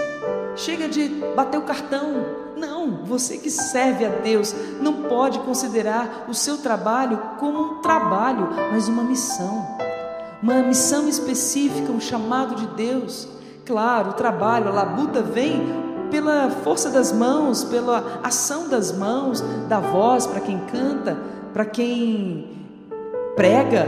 chega 0.55 0.89
de 0.89 1.09
bater 1.35 1.59
o 1.59 1.63
cartão. 1.63 2.41
Não, 2.57 3.05
você 3.05 3.39
que 3.39 3.51
serve 3.51 4.05
a 4.05 4.11
Deus 4.11 4.55
não 4.81 5.05
pode 5.05 5.39
considerar 5.41 6.27
o 6.29 6.35
seu 6.35 6.59
trabalho 6.59 7.19
como 7.39 7.59
um 7.59 7.75
trabalho, 7.81 8.49
mas 8.71 8.87
uma 8.87 9.03
missão. 9.03 9.67
Uma 10.43 10.63
missão 10.63 11.09
específica, 11.09 11.91
um 11.91 12.01
chamado 12.01 12.55
de 12.55 12.67
Deus. 12.75 13.27
Claro, 13.65 14.11
o 14.11 14.15
trabalho, 14.15 14.69
a 14.69 14.73
labuta 14.73 15.23
vem 15.23 15.90
pela 16.11 16.51
força 16.51 16.91
das 16.91 17.13
mãos, 17.13 17.65
pela 17.65 18.21
ação 18.23 18.69
das 18.69 18.93
mãos, 18.93 19.41
da 19.69 19.81
voz 19.81 20.27
para 20.27 20.41
quem 20.41 20.59
canta, 20.67 21.17
para 21.53 21.65
quem 21.65 22.49
prega 23.37 23.87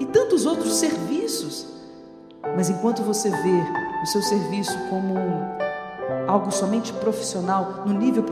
e 0.00 0.06
tantos 0.06 0.46
outros 0.46 0.74
serviços. 0.74 1.66
Mas 2.56 2.70
enquanto 2.70 3.02
você 3.02 3.30
vê 3.30 3.62
o 4.02 4.06
seu 4.06 4.22
serviço 4.22 4.78
como 4.88 5.14
algo 6.26 6.50
somente 6.50 6.92
profissional, 6.92 7.84
no 7.86 7.92
nível 7.92 8.22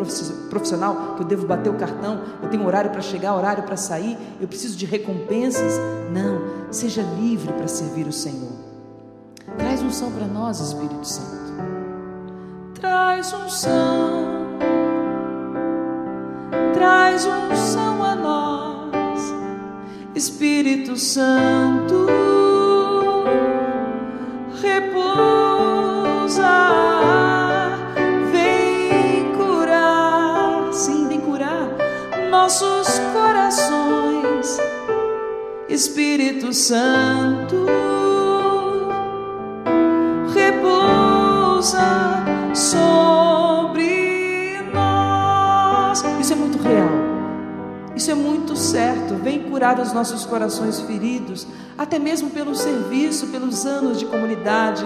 profissional, 0.50 1.14
que 1.16 1.22
eu 1.22 1.26
devo 1.26 1.46
bater 1.46 1.70
o 1.70 1.74
cartão, 1.74 2.20
eu 2.42 2.48
tenho 2.48 2.66
horário 2.66 2.90
para 2.90 3.00
chegar, 3.00 3.34
horário 3.34 3.62
para 3.62 3.76
sair, 3.76 4.16
eu 4.40 4.48
preciso 4.48 4.76
de 4.76 4.86
recompensas. 4.86 5.74
Não, 6.12 6.72
seja 6.72 7.02
livre 7.02 7.52
para 7.52 7.68
servir 7.68 8.06
o 8.06 8.12
Senhor. 8.12 8.52
Traz 9.58 9.82
unção 9.82 10.10
para 10.10 10.26
nós, 10.26 10.60
Espírito 10.60 11.06
Santo. 11.06 11.83
Traz 12.74 13.32
unção, 13.32 14.58
traz 16.74 17.26
unção 17.26 18.04
a 18.04 18.14
nós, 18.14 19.34
Espírito 20.14 20.96
Santo. 20.96 22.24
nossos 32.44 32.98
corações, 33.14 34.58
Espírito 35.66 36.52
Santo, 36.52 37.64
curar 49.64 49.80
os 49.80 49.92
nossos 49.92 50.26
corações 50.26 50.80
feridos, 50.80 51.46
até 51.78 51.98
mesmo 51.98 52.30
pelo 52.30 52.54
serviço, 52.54 53.28
pelos 53.28 53.64
anos 53.64 53.98
de 53.98 54.06
comunidade, 54.06 54.84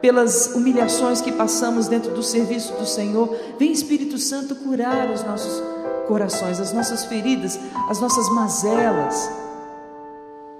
pelas 0.00 0.54
humilhações 0.54 1.20
que 1.20 1.30
passamos 1.30 1.86
dentro 1.86 2.12
do 2.12 2.22
serviço 2.22 2.72
do 2.74 2.84
Senhor. 2.84 3.36
Vem 3.58 3.70
Espírito 3.70 4.18
Santo 4.18 4.56
curar 4.56 5.10
os 5.10 5.22
nossos 5.24 5.52
corações 5.52 5.82
corações, 6.06 6.60
as 6.60 6.72
nossas 6.72 7.04
feridas, 7.04 7.58
as 7.88 8.00
nossas 8.00 8.28
mazelas. 8.28 9.30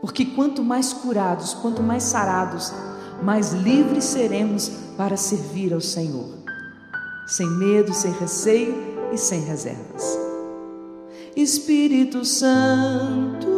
Porque 0.01 0.25
quanto 0.25 0.63
mais 0.63 0.93
curados, 0.93 1.55
quanto 1.55 1.83
mais 1.83 2.03
sarados, 2.05 2.73
mais 3.23 3.53
livres 3.53 4.05
seremos 4.05 4.71
para 4.97 5.17
servir 5.17 5.73
ao 5.73 5.81
Senhor, 5.81 6.39
sem 7.27 7.47
medo, 7.47 7.93
sem 7.93 8.13
receio 8.13 8.75
e 9.13 9.19
sem 9.19 9.43
reservas. 9.43 10.32
Espírito 11.35 12.25
Santo, 12.25 13.49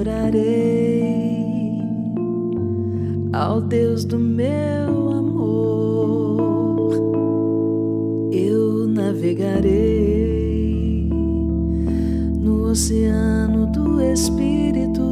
adorarei 0.00 1.78
ao 3.32 3.60
Deus 3.60 4.04
do 4.06 4.18
meu 4.18 5.10
amor. 5.12 6.94
Eu 8.32 8.86
navegarei 8.86 9.50
no 12.40 12.70
oceano 12.70 13.66
do 13.72 14.00
Espírito 14.00 15.02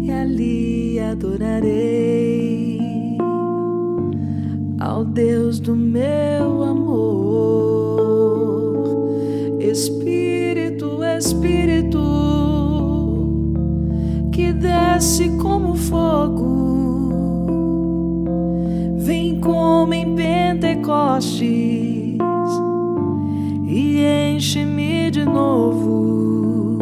e 0.00 0.10
ali 0.10 0.98
adorarei 0.98 2.80
ao 4.80 5.04
Deus 5.04 5.60
do 5.60 5.76
meu 5.76 6.64
amor. 6.64 6.79
Desce 15.00 15.30
como 15.38 15.74
fogo, 15.74 16.44
vem 18.98 19.40
como 19.40 19.94
em 19.94 20.14
Pentecostes 20.14 21.48
e 23.66 24.04
enche-me 24.34 25.10
de 25.10 25.24
novo. 25.24 26.76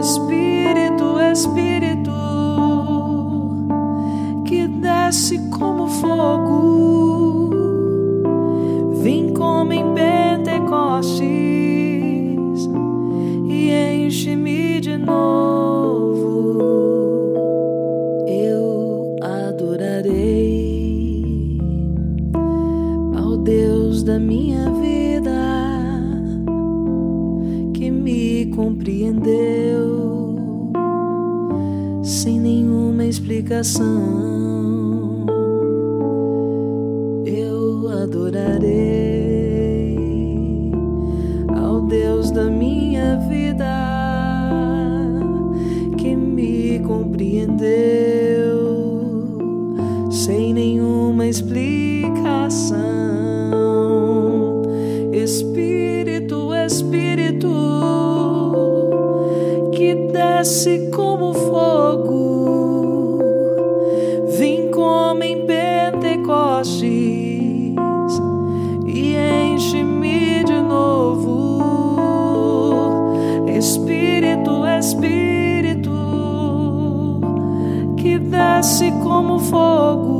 Espírito, 0.00 1.20
Espírito, 1.30 2.10
que 4.44 4.66
desce 4.66 5.38
como 5.50 5.86
fogo, 5.86 6.37
explicação. 33.60 34.27
Desce 78.58 78.90
como 79.04 79.38
fogo, 79.38 80.10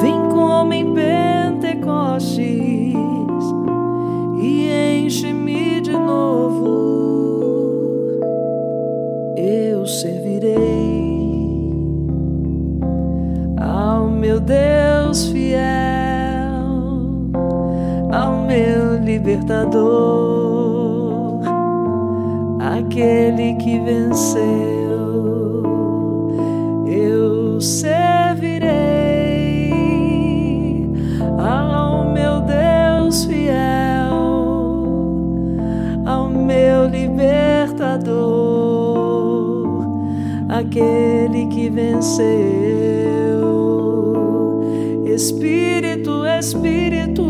vem 0.00 0.28
como 0.28 0.72
em 0.72 0.94
Pentecostes 0.94 2.46
e 4.40 4.70
enche-me 5.04 5.80
de 5.80 5.90
novo. 5.90 6.76
Eu 9.36 9.84
servirei 9.84 10.54
ao 13.60 14.06
meu 14.06 14.38
Deus 14.38 15.26
fiel, 15.32 15.58
ao 18.12 18.44
meu 18.46 19.02
libertador, 19.02 19.80
aquele 22.60 23.54
que 23.54 23.80
venceu. 23.80 24.75
Aquele 40.76 41.46
que 41.46 41.70
venceu. 41.70 42.26
Espírito, 45.06 46.26
Espírito, 46.26 47.24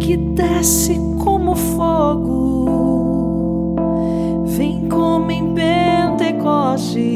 que 0.00 0.16
desce 0.16 0.98
como 1.22 1.54
fogo, 1.54 2.66
vem 4.46 4.88
como 4.88 5.30
em 5.30 5.54
Pentecostes 5.54 7.11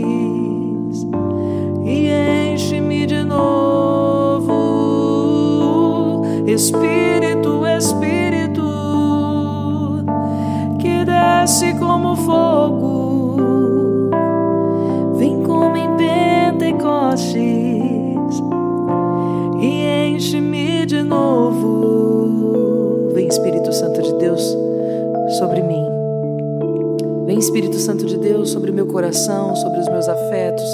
Sobre 28.47 28.71
o 28.71 28.75
meu 28.75 28.87
coração, 28.87 29.57
sobre 29.57 29.81
os 29.81 29.89
meus 29.89 30.09
afetos, 30.09 30.65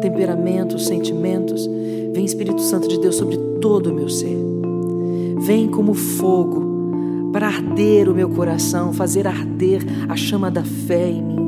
temperamentos, 0.00 0.86
sentimentos. 0.86 1.66
Vem, 2.12 2.24
Espírito 2.24 2.60
Santo 2.60 2.88
de 2.88 2.98
Deus, 2.98 3.16
sobre 3.16 3.36
todo 3.60 3.90
o 3.90 3.94
meu 3.94 4.08
ser. 4.08 4.36
Vem 5.38 5.68
como 5.68 5.94
fogo 5.94 7.30
para 7.32 7.46
arder 7.46 8.08
o 8.08 8.14
meu 8.14 8.28
coração, 8.28 8.92
fazer 8.92 9.26
arder 9.26 9.80
a 10.08 10.16
chama 10.16 10.50
da 10.50 10.64
fé 10.64 11.08
em 11.08 11.22
mim. 11.22 11.40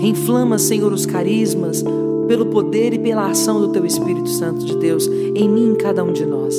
Inflama, 0.00 0.58
Senhor, 0.58 0.92
os 0.92 1.04
carismas 1.04 1.84
pelo 2.26 2.46
poder 2.46 2.94
e 2.94 2.98
pela 2.98 3.30
ação 3.30 3.60
do 3.60 3.68
Teu 3.68 3.84
Espírito 3.84 4.28
Santo 4.28 4.64
de 4.64 4.76
Deus 4.78 5.06
em 5.06 5.48
mim 5.48 5.70
em 5.72 5.74
cada 5.74 6.02
um 6.02 6.12
de 6.12 6.24
nós. 6.24 6.56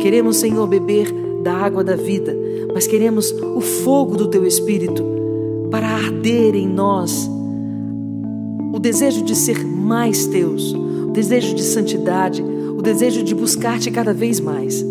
Queremos, 0.00 0.36
Senhor, 0.38 0.66
beber 0.66 1.12
da 1.42 1.52
água 1.52 1.82
da 1.84 1.96
vida, 1.96 2.36
mas 2.74 2.86
queremos 2.86 3.30
o 3.30 3.60
fogo 3.60 4.16
do 4.16 4.28
Teu 4.28 4.44
Espírito 4.44 5.11
para 5.72 5.88
arder 5.88 6.54
em 6.54 6.68
nós 6.68 7.28
o 8.74 8.78
desejo 8.78 9.24
de 9.24 9.34
ser 9.34 9.64
mais 9.64 10.26
Teus, 10.26 10.72
o 10.72 11.10
desejo 11.12 11.54
de 11.54 11.62
santidade, 11.62 12.42
o 12.42 12.82
desejo 12.82 13.22
de 13.22 13.34
buscar-te 13.34 13.90
cada 13.90 14.12
vez 14.12 14.38
mais. 14.38 14.84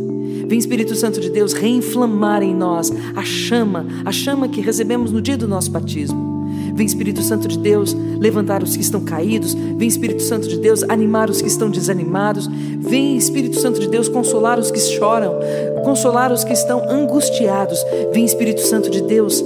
Vem 0.47 0.57
Espírito 0.57 0.95
Santo 0.95 1.21
de 1.21 1.29
Deus 1.29 1.53
reinflamar 1.53 2.41
em 2.41 2.53
nós 2.53 2.91
a 3.15 3.23
chama, 3.23 3.85
a 4.03 4.11
chama 4.11 4.47
que 4.47 4.59
recebemos 4.59 5.11
no 5.11 5.21
dia 5.21 5.37
do 5.37 5.47
nosso 5.47 5.69
batismo. 5.71 6.47
Vem 6.73 6.85
Espírito 6.85 7.21
Santo 7.21 7.47
de 7.47 7.59
Deus 7.59 7.93
levantar 8.19 8.63
os 8.63 8.75
que 8.75 8.81
estão 8.81 9.01
caídos. 9.01 9.53
Vem 9.53 9.87
Espírito 9.87 10.23
Santo 10.23 10.47
de 10.47 10.57
Deus 10.57 10.83
animar 10.83 11.29
os 11.29 11.41
que 11.41 11.47
estão 11.47 11.69
desanimados. 11.69 12.47
Vem 12.79 13.17
Espírito 13.17 13.59
Santo 13.59 13.79
de 13.79 13.87
Deus 13.87 14.07
consolar 14.07 14.59
os 14.59 14.71
que 14.71 14.79
choram, 14.79 15.35
consolar 15.83 16.31
os 16.31 16.43
que 16.43 16.53
estão 16.53 16.89
angustiados. 16.89 17.79
Vem 18.13 18.25
Espírito 18.25 18.61
Santo 18.61 18.89
de 18.89 19.01
Deus 19.01 19.43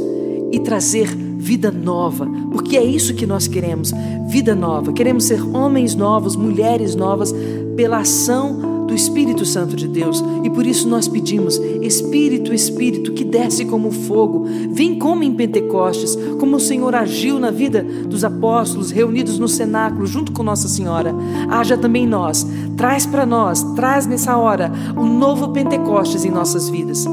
e 0.52 0.60
trazer 0.60 1.25
vida 1.46 1.72
nova, 1.72 2.28
porque 2.52 2.76
é 2.76 2.84
isso 2.84 3.14
que 3.14 3.28
nós 3.28 3.48
queremos, 3.48 3.94
vida 4.28 4.56
nova. 4.56 4.92
Queremos 4.92 5.26
ser 5.26 5.40
homens 5.56 5.94
novos, 5.94 6.36
mulheres 6.36 6.96
novas 6.96 7.32
pela 7.76 8.00
ação 8.00 8.88
do 8.88 8.96
Espírito 8.96 9.46
Santo 9.46 9.76
de 9.76 9.88
Deus. 9.88 10.24
E 10.44 10.50
por 10.50 10.66
isso 10.66 10.90
nós 10.90 11.08
pedimos: 11.08 11.58
Espírito, 11.84 12.52
Espírito, 12.52 13.12
que 13.12 13.24
desce 13.24 13.64
como 13.64 13.92
fogo, 13.92 14.48
vem 14.72 14.98
como 14.98 15.22
em 15.22 15.36
Pentecostes, 15.36 16.18
como 16.40 16.56
o 16.56 16.60
Senhor 16.60 16.96
agiu 16.96 17.40
na 17.40 17.52
vida 17.52 17.84
dos 17.84 18.24
apóstolos 18.24 18.90
reunidos 18.90 19.38
no 19.38 19.48
cenáculo 19.48 20.08
junto 20.08 20.32
com 20.32 20.42
Nossa 20.42 20.68
Senhora, 20.68 21.14
haja 21.48 21.78
também 21.78 22.08
nós. 22.08 22.46
Traz 22.76 23.06
para 23.06 23.26
nós, 23.26 23.62
traz 23.76 24.08
nessa 24.08 24.36
hora 24.36 24.72
um 24.98 25.06
novo 25.06 25.50
Pentecostes 25.50 26.26
em 26.26 26.32
nossas 26.32 26.70
vidas, 26.70 27.06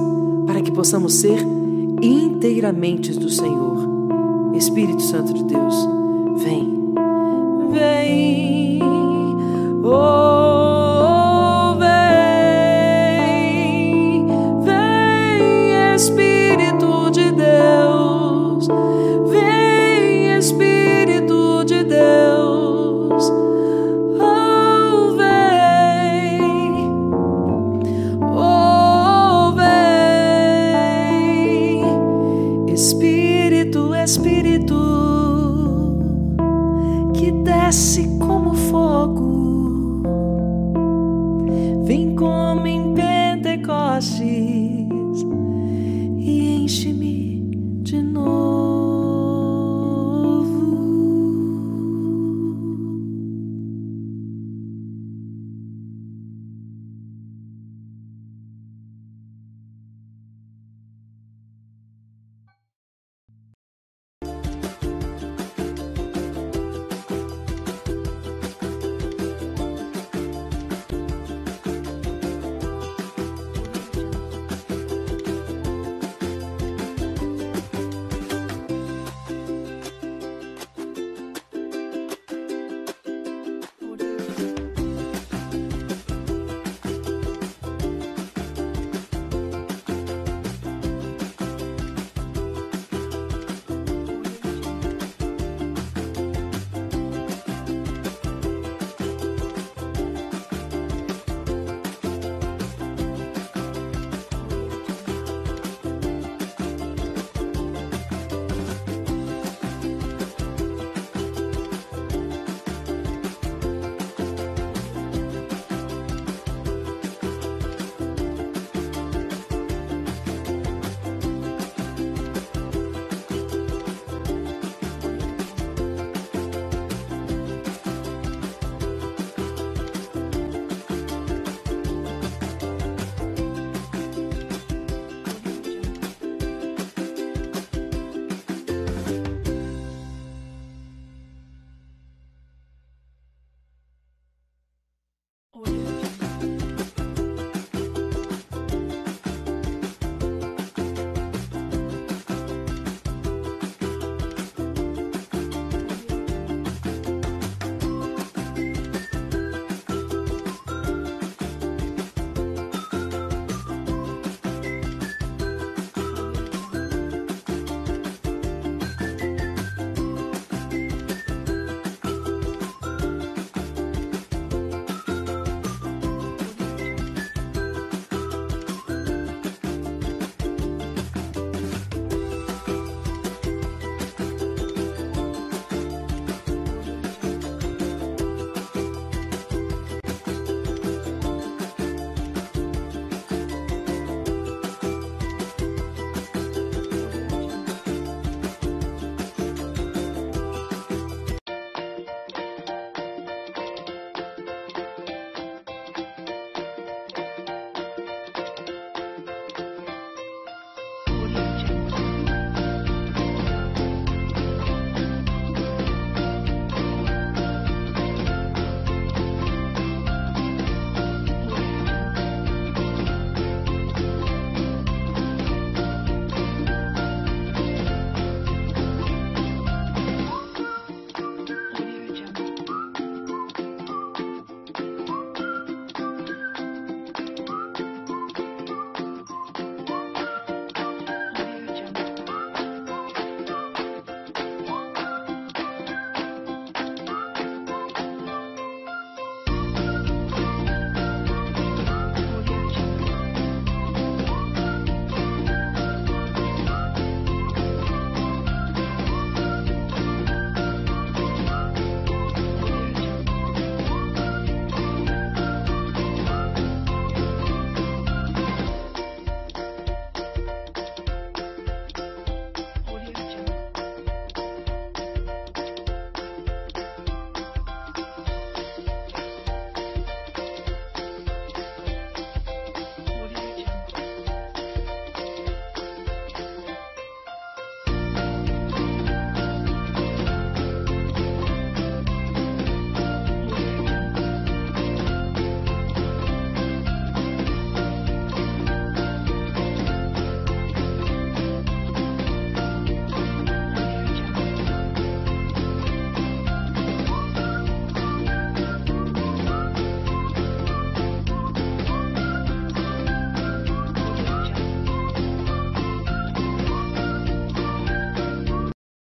para 0.47 0.63
que 0.63 0.73
possamos 0.73 1.13
ser 1.17 1.39
inteiramente 2.01 3.13
do 3.13 3.29
Senhor. 3.29 3.72
Espírito 4.55 5.03
Santo 5.03 5.33
de 5.33 5.45
Deus, 5.45 5.75
vem. 6.43 6.95
Vem. 7.71 8.79
Oh. 9.85 10.72